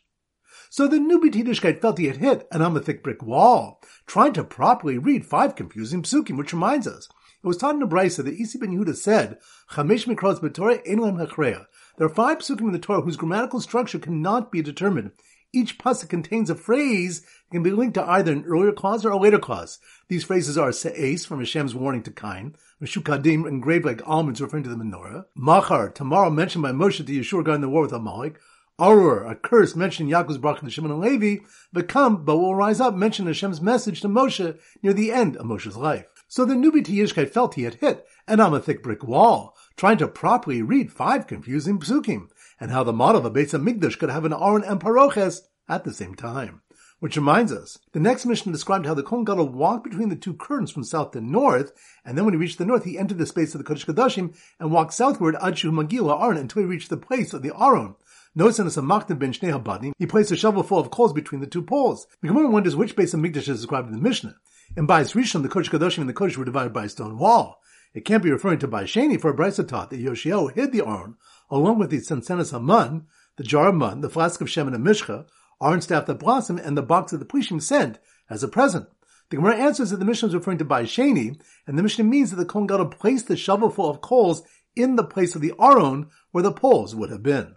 So 0.70 0.88
the 0.88 0.98
Nubi 0.98 1.32
Yiddishkeit 1.32 1.82
felt 1.82 1.98
he 1.98 2.08
had 2.08 2.18
hit 2.18 2.48
an 2.52 2.62
Amathic 2.62 3.02
brick 3.04 3.24
wall, 3.24 3.82
trying 4.06 4.34
to 4.34 4.44
properly 4.44 4.98
read 4.98 5.26
five 5.26 5.56
confusing 5.56 6.04
psukim, 6.04 6.38
which 6.38 6.54
reminds 6.54 6.88
us, 6.88 7.08
it 7.44 7.48
was 7.48 7.58
taught 7.58 7.76
in 7.76 7.80
the 7.80 7.88
that 7.88 8.40
Isi 8.40 8.58
ben 8.58 8.76
Yehuda 8.76 8.96
said, 8.96 9.38
Chamesh 9.72 10.08
mikros 10.08 10.40
b'Torah 10.40 10.82
ein 10.88 11.66
There 11.98 12.08
are 12.08 12.10
five 12.10 12.40
psukim 12.40 12.62
in 12.62 12.72
the 12.72 12.80
Torah 12.80 13.02
whose 13.02 13.16
grammatical 13.16 13.62
structure 13.62 14.00
cannot 14.00 14.52
be 14.52 14.62
determined, 14.62 15.12
each 15.54 15.78
pasuk 15.78 16.10
contains 16.10 16.50
a 16.50 16.56
phrase 16.56 17.22
that 17.22 17.52
can 17.52 17.64
be 17.64 17.72
linked 17.72 17.94
to 17.94 18.04
either 18.04 18.34
an 18.34 18.44
earlier 18.46 18.74
clause 18.74 19.06
or 19.06 19.12
a 19.12 19.18
later 19.18 19.40
clause. 19.40 19.80
These 20.10 20.26
phrases 20.26 20.58
are 20.58 20.72
se'es, 20.72 21.26
from 21.26 21.40
Hashem's 21.40 21.74
warning 21.74 22.04
to 22.04 22.12
Cain, 22.12 22.56
Meshukadim, 22.82 23.48
engraved 23.48 23.86
like 23.86 24.02
almonds, 24.06 24.42
referring 24.42 24.64
to 24.64 24.70
the 24.70 24.76
menorah, 24.76 25.26
Machar, 25.36 25.90
tomorrow 25.90 26.30
mentioned 26.30 26.64
by 26.64 26.72
Moshe 26.72 26.98
to 26.98 27.04
Yeshua 27.04 27.40
regarding 27.40 27.62
the 27.62 27.70
war 27.70 27.84
with 27.84 27.94
Amalek, 27.94 28.40
Arur, 28.80 29.24
a 29.24 29.36
curse 29.36 29.76
mentioned 29.76 30.12
Yaakov's 30.12 30.38
bracha 30.38 30.60
to 30.60 30.70
Shimon 30.70 30.92
and 30.92 31.02
Levi, 31.02 31.44
Vakam, 31.74 32.24
but 32.24 32.38
will 32.38 32.54
rise 32.54 32.80
up, 32.80 32.94
mentioned 32.94 33.28
Hashem's 33.28 33.60
message 33.60 34.02
to 34.02 34.08
Moshe 34.08 34.60
near 34.84 34.94
the 34.94 35.12
end 35.12 35.36
of 35.36 35.48
Moshe's 35.48 35.76
life. 35.76 36.06
So 36.28 36.46
the 36.46 36.54
Nubi 36.54 36.86
to 36.86 37.26
felt 37.26 37.56
he 37.56 37.64
had 37.64 37.76
hit 37.76 38.06
and 38.28 38.40
on 38.40 38.54
an 38.54 38.62
thick 38.62 38.84
brick 38.84 39.04
wall, 39.04 39.56
trying 39.78 39.98
to 39.98 40.08
properly 40.08 40.62
read 40.62 40.92
five 40.92 41.26
confusing 41.26 41.80
psukim 41.80 42.28
and 42.60 42.70
how 42.70 42.84
the 42.84 42.94
model 42.94 43.26
of 43.26 43.26
a 43.26 43.32
Beis 43.32 43.58
Hamikdash 43.58 43.98
could 43.98 44.12
have 44.12 44.26
an 44.26 44.34
Aron 44.34 44.64
and 44.64 44.80
Paroches 44.80 45.42
at 45.68 45.84
the 45.84 45.94
same 45.94 46.14
time. 46.14 46.62
Which 47.00 47.16
reminds 47.16 47.52
us, 47.52 47.80
the 47.94 48.00
next 48.00 48.26
Mishnah 48.26 48.52
described 48.52 48.86
how 48.86 48.96
the 48.96 49.04
Kohen 49.04 49.24
Gadol 49.24 49.50
walked 49.50 49.84
between 49.84 50.10
the 50.10 50.16
two 50.16 50.34
curtains 50.34 50.72
from 50.72 50.84
south 50.84 51.12
to 51.12 51.22
north, 51.22 51.72
and 52.04 52.18
then 52.18 52.26
when 52.26 52.34
he 52.34 52.40
reached 52.40 52.58
the 52.58 52.66
north, 52.66 52.86
he 52.86 52.98
entered 52.98 53.20
the 53.20 53.26
space 53.26 53.54
of 53.54 53.64
the 53.64 53.72
Kodesh 53.72 53.86
Kodashim 53.86 54.36
and 54.60 54.72
walked 54.72 54.94
southward 54.94 55.36
Adshu 55.36 55.72
Magila 55.72 56.22
Aron 56.22 56.38
until 56.38 56.64
he 56.64 56.68
reached 56.68 56.90
the 56.90 56.98
place 56.98 57.34
of 57.34 57.44
the 57.44 57.56
Aron. 57.56 57.96
Notice 58.38 58.60
in 58.60 58.68
a 58.68 58.70
Samakta 58.70 59.18
ben 59.18 59.34
Shnei 59.34 59.52
Habadim, 59.52 59.94
he 59.98 60.06
placed 60.06 60.30
a 60.30 60.36
shovel 60.36 60.62
full 60.62 60.78
of 60.78 60.92
coals 60.92 61.12
between 61.12 61.42
the 61.42 61.48
two 61.48 61.64
poles. 61.64 62.06
The 62.22 62.28
Gemara 62.28 62.52
wonders 62.52 62.76
which 62.76 62.96
base 62.96 63.16
of 63.16 63.20
Hamikdash 63.20 63.50
is 63.50 63.62
described 63.62 63.88
in 63.88 63.96
the 63.96 64.00
Mishnah. 64.00 64.36
In 64.76 64.86
Bais 64.86 65.16
Rishon, 65.16 65.42
the 65.42 65.50
Kodesh 65.50 65.72
Kodashim 65.72 66.02
and 66.02 66.10
the 66.10 66.14
Kodesh 66.14 66.38
were 66.38 66.46
divided 66.46 66.72
by 66.72 66.86
a 66.86 66.90
stone 66.90 67.18
wall. 67.18 67.60
It 67.96 68.06
can't 68.06 68.22
be 68.22 68.30
referring 68.30 68.60
to 68.60 68.68
Bais 68.68 68.84
Sheni, 68.84 69.20
for 69.20 69.34
Brisa 69.34 69.68
taught 69.68 69.90
that 69.90 69.98
Yoshio 69.98 70.50
hid 70.50 70.72
the 70.72 70.86
Aron 70.86 71.16
along 71.50 71.80
with 71.80 71.90
the 71.90 71.98
Sensenis 71.98 72.52
Haman, 72.52 73.08
the 73.38 73.44
jar 73.44 73.70
of 73.70 73.76
man, 73.76 74.02
the 74.02 74.08
flask 74.10 74.40
of 74.40 74.50
Shemin 74.50 74.76
and 74.76 74.86
Mishcha, 74.86 75.26
Aaron 75.60 75.82
staff 75.82 76.06
that 76.06 76.20
blossom, 76.20 76.60
and 76.60 76.78
the 76.78 76.84
box 76.84 77.12
of 77.14 77.20
the 77.20 77.26
Plishim 77.26 77.60
sent 77.60 77.98
as 78.30 78.44
a 78.44 78.48
present. 78.48 78.86
The 79.32 79.38
Gemara 79.38 79.56
answers 79.56 79.90
that 79.90 79.98
the 79.98 80.06
Mishnah 80.06 80.28
is 80.28 80.36
referring 80.36 80.60
to 80.60 80.66
Sheni, 80.66 81.42
and 81.66 81.76
the 81.76 81.82
Mishnah 81.82 82.04
means 82.04 82.30
that 82.30 82.36
the 82.36 82.46
Kohen 82.46 82.68
Gadol 82.68 82.90
placed 82.90 83.30
the 83.30 83.36
shovel 83.36 83.72
full 83.72 83.90
of 83.90 84.02
coals 84.02 84.44
in 84.76 84.96
the 84.96 85.04
place 85.04 85.34
of 85.34 85.42
the 85.42 85.54
Aron 85.60 86.12
where 86.30 86.44
the 86.44 86.52
poles 86.52 86.94
would 86.94 87.10
have 87.10 87.24
been. 87.24 87.56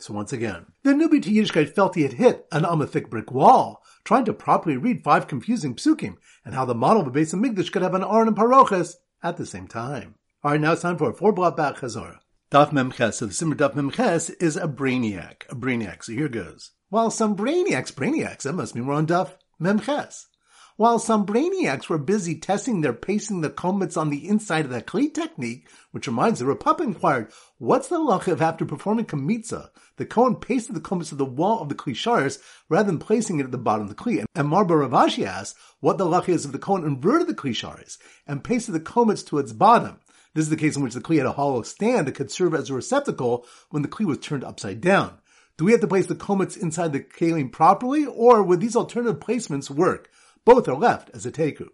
So 0.00 0.14
once 0.14 0.32
again, 0.32 0.66
the 0.84 0.92
newbie 0.92 1.22
to 1.22 1.30
Yiddishkeit 1.30 1.74
felt 1.74 1.96
he 1.96 2.02
had 2.02 2.12
hit 2.14 2.46
an 2.52 2.62
Amathic 2.62 3.10
brick 3.10 3.32
wall, 3.32 3.82
trying 4.04 4.24
to 4.26 4.32
properly 4.32 4.76
read 4.76 5.02
five 5.02 5.26
confusing 5.26 5.74
psukim, 5.74 6.16
and 6.44 6.54
how 6.54 6.64
the 6.64 6.74
model 6.74 7.02
of 7.02 7.08
a 7.08 7.10
Beis 7.10 7.34
Hamikdash 7.34 7.72
could 7.72 7.82
have 7.82 7.94
an 7.94 8.04
Aron 8.04 8.28
and 8.28 8.36
Paroches 8.36 8.94
at 9.22 9.36
the 9.36 9.46
same 9.46 9.66
time. 9.66 10.14
Alright, 10.44 10.60
now 10.60 10.72
it's 10.72 10.82
time 10.82 10.98
for 10.98 11.10
a 11.10 11.14
four 11.14 11.32
block 11.32 11.56
back 11.56 11.76
Chazorah. 11.76 12.20
Daf 12.50 12.70
Memches. 12.70 13.14
So 13.14 13.26
the 13.26 13.34
Simmer 13.34 13.56
Daf 13.56 13.74
Memches 13.74 14.30
is 14.40 14.56
a 14.56 14.68
brainiac. 14.68 15.42
A 15.50 15.56
brainiac. 15.56 16.04
So 16.04 16.12
here 16.12 16.28
goes. 16.28 16.70
While 16.88 17.10
some 17.10 17.36
brainiacs, 17.36 17.92
brainiacs, 17.92 18.42
that 18.42 18.54
must 18.54 18.74
mean 18.74 18.86
we're 18.86 18.94
on 18.94 19.06
Daf 19.06 19.32
Memches. 19.60 20.26
While 20.78 21.00
some 21.00 21.26
brainiacs 21.26 21.88
were 21.88 21.98
busy 21.98 22.36
testing 22.36 22.82
their 22.82 22.92
pasting 22.92 23.40
the 23.40 23.50
komets 23.50 23.96
on 23.96 24.10
the 24.10 24.28
inside 24.28 24.64
of 24.64 24.70
the 24.70 24.80
Kli 24.80 25.12
technique, 25.12 25.66
which 25.90 26.06
reminds 26.06 26.38
the 26.38 26.46
Rav 26.46 26.60
Papa 26.60 26.84
inquired, 26.84 27.32
what's 27.58 27.88
the 27.88 27.98
luck 27.98 28.28
of 28.28 28.40
after 28.40 28.64
performing 28.64 29.06
Kamitza, 29.06 29.70
the 29.96 30.06
Kohen 30.06 30.36
pasted 30.36 30.76
the 30.76 30.80
komets 30.80 31.08
to 31.08 31.16
the 31.16 31.24
wall 31.24 31.60
of 31.60 31.68
the 31.68 31.74
Kli 31.74 31.94
Sharis 31.94 32.38
rather 32.68 32.86
than 32.86 33.00
placing 33.00 33.40
it 33.40 33.42
at 33.46 33.50
the 33.50 33.58
bottom 33.58 33.82
of 33.82 33.88
the 33.88 33.96
Kli? 33.96 34.24
And 34.36 34.46
Mar 34.46 34.64
bar 34.64 34.76
Rav 34.76 34.92
Ashi 34.92 35.26
asked 35.26 35.56
what 35.80 35.98
the 35.98 36.06
luck 36.06 36.28
is 36.28 36.44
if 36.44 36.52
the 36.52 36.60
Kohen 36.60 36.84
inverted 36.84 37.26
the 37.26 37.34
Kli 37.34 37.50
Sharis 37.50 37.98
and 38.24 38.44
pasted 38.44 38.72
the 38.72 38.78
komets 38.78 39.26
to 39.26 39.38
its 39.38 39.52
bottom. 39.52 39.98
This 40.34 40.44
is 40.44 40.50
the 40.50 40.56
case 40.56 40.76
in 40.76 40.84
which 40.84 40.94
the 40.94 41.00
kli 41.00 41.16
had 41.16 41.26
a 41.26 41.32
hollow 41.32 41.62
stand 41.62 42.06
that 42.06 42.14
could 42.14 42.30
serve 42.30 42.54
as 42.54 42.70
a 42.70 42.74
receptacle 42.74 43.44
when 43.70 43.82
the 43.82 43.88
kli 43.88 44.06
was 44.06 44.18
turned 44.18 44.44
upside 44.44 44.80
down. 44.80 45.18
Do 45.56 45.64
we 45.64 45.72
have 45.72 45.80
to 45.80 45.88
place 45.88 46.06
the 46.06 46.14
komets 46.14 46.56
inside 46.56 46.92
the 46.92 47.00
kalim 47.00 47.50
properly, 47.50 48.06
or 48.06 48.44
would 48.44 48.60
these 48.60 48.76
alternative 48.76 49.18
placements 49.18 49.68
work? 49.68 50.08
Both 50.44 50.68
are 50.68 50.74
left 50.76 51.10
as 51.14 51.26
a 51.26 51.32
teku. 51.32 51.68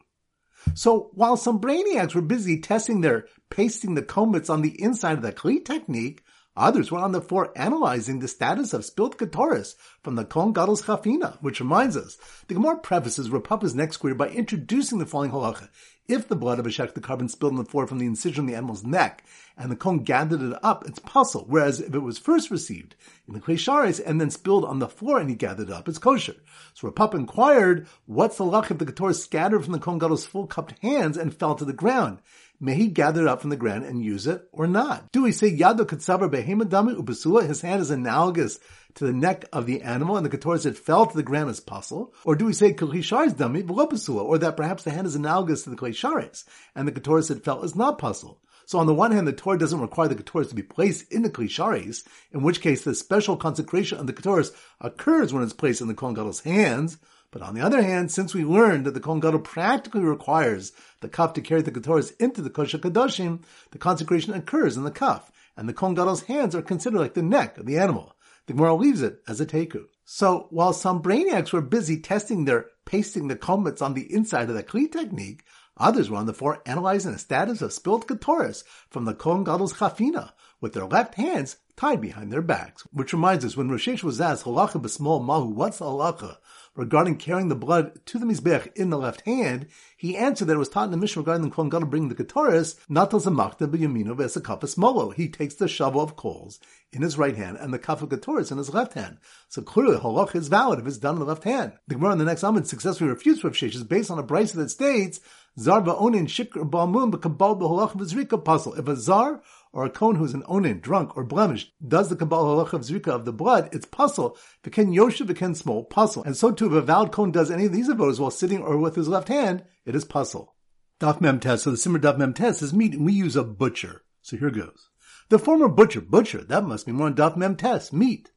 So 0.75 1.11
while 1.12 1.37
some 1.37 1.61
brainiacs 1.61 2.14
were 2.14 2.23
busy 2.23 2.61
testing 2.61 3.00
their 3.00 3.26
pasting 3.50 3.94
the 3.94 4.02
komets 4.02 4.49
on 4.49 4.62
the 4.62 4.80
inside 4.80 5.18
of 5.18 5.23
the 5.23 5.33
kli 5.33 5.64
technique, 5.64 6.23
Others 6.56 6.92
were 6.92 7.00
on 7.00 7.11
the 7.11 7.21
floor 7.21 7.50
analyzing 7.56 8.21
the 8.21 8.28
status 8.28 8.73
of 8.73 8.85
spilled 8.85 9.18
Katoris 9.18 9.75
from 10.02 10.14
the 10.14 10.25
Kohen 10.25 10.54
Gadol's 10.54 10.83
Chafina, 10.83 11.37
which 11.42 11.59
reminds 11.59 11.97
us, 11.97 12.16
the 12.47 12.54
Gemara 12.54 12.76
prefaces 12.76 13.28
Rav 13.28 13.42
Papa's 13.42 13.75
next 13.75 13.97
query 13.97 14.14
by 14.14 14.28
introducing 14.28 14.99
the 14.99 15.06
following 15.06 15.33
halacha. 15.33 15.68
If 16.06 16.28
the 16.28 16.37
blood 16.37 16.58
of 16.58 16.66
a 16.66 16.70
shek 16.70 16.92
the 16.92 17.00
korban 17.00 17.30
spilled 17.30 17.54
on 17.54 17.58
the 17.58 17.64
floor 17.64 17.87
from 17.87 17.99
the 17.99 18.04
incision 18.04 18.42
on 18.42 18.46
the 18.46 18.54
animal's 18.54 18.84
neck, 18.84 19.25
and 19.56 19.73
the 19.73 19.76
Kohen 19.76 20.00
gathered 20.00 20.42
it 20.42 20.58
up, 20.62 20.84
it's 20.87 20.99
pasul, 20.99 21.46
whereas 21.49 21.80
if 21.80 21.94
it 21.94 22.00
was 22.00 22.18
first 22.18 22.50
received 22.50 22.94
in 23.26 23.32
the 23.32 23.40
Klesharis 23.40 24.02
and 24.04 24.20
then 24.20 24.28
spilled 24.28 24.66
on 24.66 24.80
the 24.80 24.88
floor 24.88 25.18
and 25.18 25.30
he 25.30 25.37
gathered 25.37 25.70
it 25.70 25.73
up, 25.73 25.88
it's 25.88 25.96
kosher. 25.96 26.37
So 26.75 26.88
Rav 26.88 26.94
Papa 26.94 27.16
inquired, 27.16 27.87
what's 28.04 28.37
the 28.37 28.44
luck 28.44 28.70
if 28.70 28.76
the 28.76 28.84
Katoris 28.84 29.23
scattered 29.23 29.64
from 29.64 29.73
the 29.73 29.78
Kohen 29.78 29.99
Gadol's 29.99 30.26
full 30.26 30.46
cupped 30.46 30.78
hands 30.82 31.16
and 31.16 31.34
fell 31.34 31.54
to 31.54 31.64
the 31.64 31.73
ground? 31.73 32.18
May 32.61 32.75
he 32.75 32.87
gather 32.87 33.23
it 33.23 33.28
up 33.28 33.40
from 33.40 33.50
the 33.50 33.56
ground 33.56 33.84
and 33.84 34.02
use 34.02 34.26
it 34.26 34.49
or 34.52 34.66
not? 34.66 35.11
Do 35.12 35.23
we 35.23 35.32
say 35.32 35.54
Yado 35.54 35.80
Katsavar 35.80 36.30
Behemadami 36.30 36.96
Ubasula? 36.96 37.46
His 37.46 37.61
hand 37.61 37.80
is 37.80 37.90
analogous 37.90 38.58
to 38.94 39.04
the 39.04 39.12
neck 39.12 39.44
of 39.52 39.66
the 39.66 39.82
animal 39.82 40.16
and 40.16 40.25
the 40.25 40.37
Ketor 40.37 40.58
said 40.61 40.78
fell 40.78 41.06
to 41.06 41.16
the 41.16 41.23
ground 41.23 41.50
as 41.50 41.61
pasul? 41.61 42.12
Or 42.25 42.37
do 42.37 42.44
we 42.44 42.52
say 42.52 42.73
Kalishar's 42.73 43.34
Dami 43.34 43.64
Velopasula? 43.64 44.23
Or 44.23 44.38
that 44.38 44.56
perhaps 44.56 44.84
the 44.84 44.92
hand 44.92 45.06
is 45.06 45.16
analogous 45.16 45.64
to 45.64 45.70
the 45.70 45.76
Kalisharis 45.76 46.44
and 46.75 46.87
the 46.87 46.92
Ketor 46.92 47.25
said 47.25 47.42
fell 47.42 47.64
is 47.64 47.75
not 47.75 47.99
pasul? 47.99 48.38
So 48.66 48.78
on 48.78 48.87
the 48.87 48.94
one 48.94 49.11
hand, 49.11 49.26
the 49.26 49.32
Torah 49.32 49.58
doesn't 49.58 49.80
require 49.80 50.08
the 50.08 50.14
Ketores 50.14 50.49
to 50.49 50.54
be 50.54 50.62
placed 50.62 51.12
in 51.12 51.23
the 51.23 51.30
Klisharis, 51.30 52.06
in 52.32 52.42
which 52.42 52.61
case 52.61 52.82
the 52.82 52.94
special 52.94 53.37
consecration 53.37 53.99
of 53.99 54.06
the 54.06 54.12
Ketores 54.12 54.52
occurs 54.80 55.32
when 55.32 55.42
it's 55.42 55.52
placed 55.52 55.80
in 55.80 55.88
the 55.88 55.94
Kohen 55.94 56.14
Gadol's 56.14 56.40
hands, 56.40 56.96
But 57.35 57.43
on 57.43 57.57
the 57.57 57.62
other 57.62 57.83
hand, 57.83 58.12
since 58.12 58.33
we 58.33 58.45
learned 58.45 58.87
that 58.87 58.95
the 58.95 59.00
Kohen 59.00 59.19
Gadol 59.19 59.41
practically 59.41 60.03
requires 60.03 60.71
the 61.00 61.09
cuff 61.09 61.33
to 61.33 61.41
carry 61.41 61.62
the 61.62 61.73
Ketores 61.73 62.12
into 62.21 62.41
the 62.41 62.49
Kodesh 62.49 62.79
Kadoshim, 62.79 63.43
the 63.73 63.79
consecration 63.79 64.33
occurs 64.33 64.76
in 64.76 64.85
the 64.85 64.93
cuff, 64.93 65.33
and 65.57 65.69
the 65.69 65.73
Kohen 65.73 65.97
Gadol's 65.97 66.23
hands 66.23 66.55
are 66.55 66.62
considered 66.62 67.00
like 67.00 67.14
the 67.14 67.23
neck 67.23 67.59
of 67.59 67.67
the 67.67 67.76
animal. 67.76 68.14
The 68.47 68.53
Gemara 68.53 68.76
leaves 68.76 69.03
it 69.03 69.21
as 69.26 69.41
a 69.41 69.47
teku. 69.47 69.87
So 70.05 70.47
while 70.50 70.73
some 70.73 71.03
brainiacs 71.03 71.53
were 71.53 71.61
busy 71.61 71.99
testing 71.99 72.45
their 72.45 72.67
pasting 72.85 73.26
the 73.26 73.35
komets 73.35 73.83
on 73.83 73.95
the 73.95 74.14
inside 74.14 74.49
of 74.49 74.55
the 74.55 74.62
Kli 74.62 74.93
technique, 74.93 75.43
others 75.76 76.09
were 76.09 76.19
on 76.19 76.26
the 76.26 76.35
floor 76.35 76.62
analyzing 76.67 77.11
the 77.11 77.19
status 77.19 77.61
of 77.62 77.73
spilled 77.73 78.07
Ketores 78.07 78.62
from 78.91 79.07
the 79.07 79.14
Kohen 79.14 79.43
Gadol's 79.43 79.75
Chafina, 79.75 80.35
with 80.61 80.73
their 80.73 80.87
left 80.87 81.17
hands 81.17 81.57
tied 81.76 82.00
behind 82.00 82.33
their 82.33 82.43
backs. 82.43 82.83
Which 82.93 83.12
reminds 83.12 83.45
us, 83.45 83.57
when 83.57 83.71
Rav 83.71 83.81
Sheshes 83.81 84.02
was 84.02 84.21
asked, 84.21 84.45
Halacha 84.45 84.81
b'smol 84.81 85.25
mahu, 85.25 85.49
what's 85.49 85.78
the 85.78 85.87
halacha 85.87 86.37
regarding 86.76 87.16
carrying 87.16 87.49
the 87.49 87.54
blood 87.54 88.04
to 88.07 88.19
the 88.19 88.26
Mizbech 88.26 88.75
in 88.76 88.90
the 88.90 88.99
left 88.99 89.21
hand, 89.23 89.66
he 89.97 90.16
answered 90.16 90.47
that 90.47 90.54
it 90.54 90.59
was 90.59 90.69
taught 90.69 90.87
in 90.87 90.90
the 90.90 90.97
Mishnah 90.97 91.23
regarding 91.23 91.49
the 91.49 91.54
Kohen 91.54 91.69
Gadol 91.69 91.88
bringing 91.88 92.09
the 92.09 92.14
Ketores, 92.14 92.76
natal 92.88 93.21
zamakta 93.21 93.69
b'yamino 93.69 94.16
v'esakafas 94.16 94.76
molo. 94.76 95.11
He 95.11 95.28
takes 95.28 95.54
the 95.54 95.69
shovel 95.69 96.00
of 96.00 96.16
coals 96.16 96.59
in 96.93 97.02
his 97.02 97.16
right 97.16 97.37
hand 97.37 97.59
and 97.61 97.73
the 97.73 97.78
cup 97.78 98.02
of 98.02 98.09
Ketores 98.09 98.50
in 98.50 98.59
his 98.59 98.75
left 98.75 98.95
hand. 98.95 99.19
So 99.49 99.62
clearly, 99.62 99.99
halach 99.99 100.35
is 100.35 100.49
valid 100.49 100.81
if 100.81 100.87
it's 100.87 100.99
done 100.99 101.14
in 101.14 101.21
the 101.21 101.26
left 101.26 101.45
hand. 101.45 101.73
The 101.87 101.95
Gemara 101.95 102.12
in 102.12 102.19
the 102.19 102.25
next 102.25 102.43
Amid 102.43 102.66
successfully 102.66 103.11
refutes 103.11 103.43
Sheshes 103.43 103.87
based 103.87 104.11
on 104.11 104.19
a 104.19 104.23
brisa 104.23 104.54
that 104.54 104.71
states, 104.71 105.21
Zarba 105.59 106.00
onin 106.00 106.26
shikr 106.26 106.69
ba'amun 106.69 107.12
b'kabal 107.12 107.61
b'halach 107.61 107.97
v'zrika 107.97 108.43
pasul. 108.43 108.76
If 108.76 108.88
a 108.88 108.97
zar 108.97 109.40
or 109.75 109.85
a 109.85 109.90
kohen 109.90 110.16
who's 110.16 110.35
an 110.35 110.43
onin, 110.43 110.81
drunk 110.81 111.16
or 111.16 111.25
blemished, 111.25 111.75
does 111.87 112.09
the 112.09 112.14
kabbalah 112.14 112.64
halacha 112.64 112.75
of 112.75 112.83
zrika 112.83 113.09
of 113.09 113.25
the 113.25 113.33
blood, 113.33 113.69
it's 113.73 113.85
pasul. 113.85 114.37
V'ken 114.62 114.95
yoshev 114.95 115.26
v'ken 115.26 115.57
small, 115.57 115.87
pasul. 115.88 116.25
And 116.25 116.37
so 116.37 116.52
too, 116.52 116.66
if 116.66 116.73
a 116.73 116.81
vowed 116.81 117.11
kohen 117.11 117.33
does 117.33 117.50
any 117.50 117.66
of 117.66 117.73
these 117.73 117.88
avodas 117.88 118.21
while 118.21 118.31
sitting 118.31 118.62
or 118.62 118.78
with 118.78 118.95
his 118.95 119.09
left 119.09 119.26
hand, 119.26 119.64
it 119.85 119.97
is 119.97 120.04
pasul. 120.04 120.54
Daf 121.00 121.21
mem 121.21 121.40
test. 121.40 121.64
So 121.64 121.73
the 121.73 121.76
simmer 121.76 121.99
daf 121.99 122.16
mem 122.16 122.35
test 122.35 122.62
is 122.62 122.73
meat, 122.73 122.95
and 122.95 123.04
we 123.04 123.12
use 123.12 123.35
a 123.35 123.43
butcher. 123.43 124.04
So 124.23 124.37
here 124.37 124.50
goes. 124.50 124.90
The 125.28 125.40
former 125.40 125.69
butcher, 125.69 126.00
butcher, 126.00 126.45
that 126.45 126.64
must 126.64 126.87
be 126.87 126.93
more 126.93 127.11
daf 127.11 127.37
mem 127.37 127.57
test, 127.57 127.93
meat. 127.93 128.31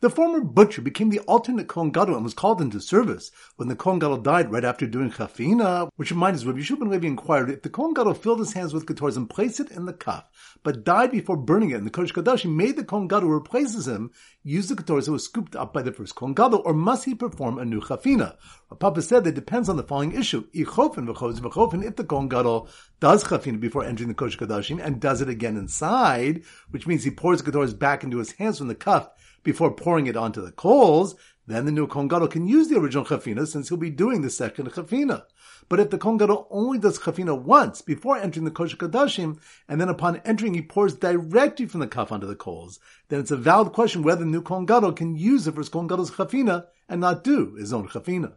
The 0.00 0.10
former 0.10 0.40
butcher 0.40 0.82
became 0.82 1.10
the 1.10 1.20
alternate 1.20 1.68
Kohen 1.68 1.90
Gadol 1.90 2.16
and 2.16 2.24
was 2.24 2.34
called 2.34 2.60
into 2.60 2.80
service 2.80 3.30
when 3.56 3.68
the 3.68 3.76
Kohen 3.76 3.98
Gadol 3.98 4.18
died 4.18 4.50
right 4.52 4.64
after 4.64 4.86
doing 4.86 5.10
Chafina, 5.10 5.88
which 5.96 6.10
reminds 6.10 6.40
us, 6.40 6.46
Rabbi 6.46 6.58
Yeshua 6.58 6.80
ben 6.80 6.90
Levi 6.90 7.06
inquired 7.06 7.50
if 7.50 7.62
the 7.62 7.70
Kohen 7.70 7.94
Gadol 7.94 8.14
filled 8.14 8.40
his 8.40 8.52
hands 8.52 8.74
with 8.74 8.86
Ketores 8.86 9.16
and 9.16 9.30
placed 9.30 9.60
it 9.60 9.70
in 9.70 9.86
the 9.86 9.92
cup, 9.92 10.32
but 10.62 10.84
died 10.84 11.10
before 11.10 11.36
burning 11.36 11.70
it 11.70 11.76
in 11.76 11.84
the 11.84 11.90
Kodesh 11.90 12.40
he 12.40 12.48
made 12.48 12.76
the 12.76 12.84
Kohen 12.84 13.08
Gadol 13.08 13.30
replaces 13.30 13.86
him 13.86 14.10
use 14.42 14.68
the 14.68 14.74
Ketores 14.74 15.06
that 15.06 15.12
was 15.12 15.24
scooped 15.24 15.56
up 15.56 15.72
by 15.72 15.82
the 15.82 15.92
first 15.92 16.14
Kohen 16.14 16.34
Gadol, 16.34 16.62
or 16.64 16.74
must 16.74 17.04
he 17.04 17.14
perform 17.14 17.58
a 17.58 17.64
new 17.64 17.80
Chafina? 17.80 18.36
Papa 18.78 19.00
said 19.02 19.24
that 19.24 19.34
depends 19.34 19.68
on 19.68 19.76
the 19.76 19.82
following 19.82 20.12
issue. 20.12 20.44
If 20.52 20.66
the 20.66 22.04
Kohen 22.08 22.28
Gadol 22.28 22.68
does 23.00 23.24
Chafina 23.24 23.60
before 23.60 23.84
entering 23.84 24.08
the 24.08 24.14
Kodesh 24.14 24.38
Kadashim 24.38 24.84
and 24.84 25.00
does 25.00 25.20
it 25.20 25.28
again 25.28 25.56
inside, 25.56 26.42
which 26.70 26.86
means 26.86 27.04
he 27.04 27.10
pours 27.10 27.42
the 27.42 27.76
back 27.78 28.02
into 28.02 28.18
his 28.18 28.32
hands 28.32 28.58
from 28.58 28.68
the 28.68 28.74
cup, 28.74 29.16
before 29.44 29.70
pouring 29.70 30.08
it 30.08 30.16
onto 30.16 30.44
the 30.44 30.50
coals, 30.50 31.14
then 31.46 31.66
the 31.66 31.72
new 31.72 31.86
Kohen 31.86 32.08
can 32.28 32.48
use 32.48 32.68
the 32.68 32.78
original 32.78 33.04
chafina 33.04 33.46
since 33.46 33.68
he'll 33.68 33.76
be 33.76 33.90
doing 33.90 34.22
the 34.22 34.30
second 34.30 34.72
chafina. 34.72 35.24
But 35.68 35.78
if 35.78 35.90
the 35.90 35.98
Kohen 35.98 36.20
only 36.50 36.78
does 36.78 36.98
chafina 36.98 37.38
once 37.40 37.82
before 37.82 38.16
entering 38.16 38.44
the 38.44 38.50
kodesh 38.50 38.76
kadashim, 38.76 39.38
and 39.68 39.80
then 39.80 39.90
upon 39.90 40.22
entering 40.24 40.54
he 40.54 40.62
pours 40.62 40.94
directly 40.94 41.66
from 41.66 41.80
the 41.80 41.86
cup 41.86 42.10
onto 42.10 42.26
the 42.26 42.34
coals, 42.34 42.80
then 43.08 43.20
it's 43.20 43.30
a 43.30 43.36
valid 43.36 43.72
question 43.72 44.02
whether 44.02 44.20
the 44.20 44.30
new 44.30 44.42
Kohen 44.42 44.66
can 44.94 45.16
use 45.16 45.44
the 45.44 45.52
first 45.52 45.70
Gadol's 45.70 46.10
chafina 46.10 46.66
and 46.88 47.02
not 47.02 47.22
do 47.22 47.54
his 47.54 47.72
own 47.72 47.88
chafina. 47.88 48.32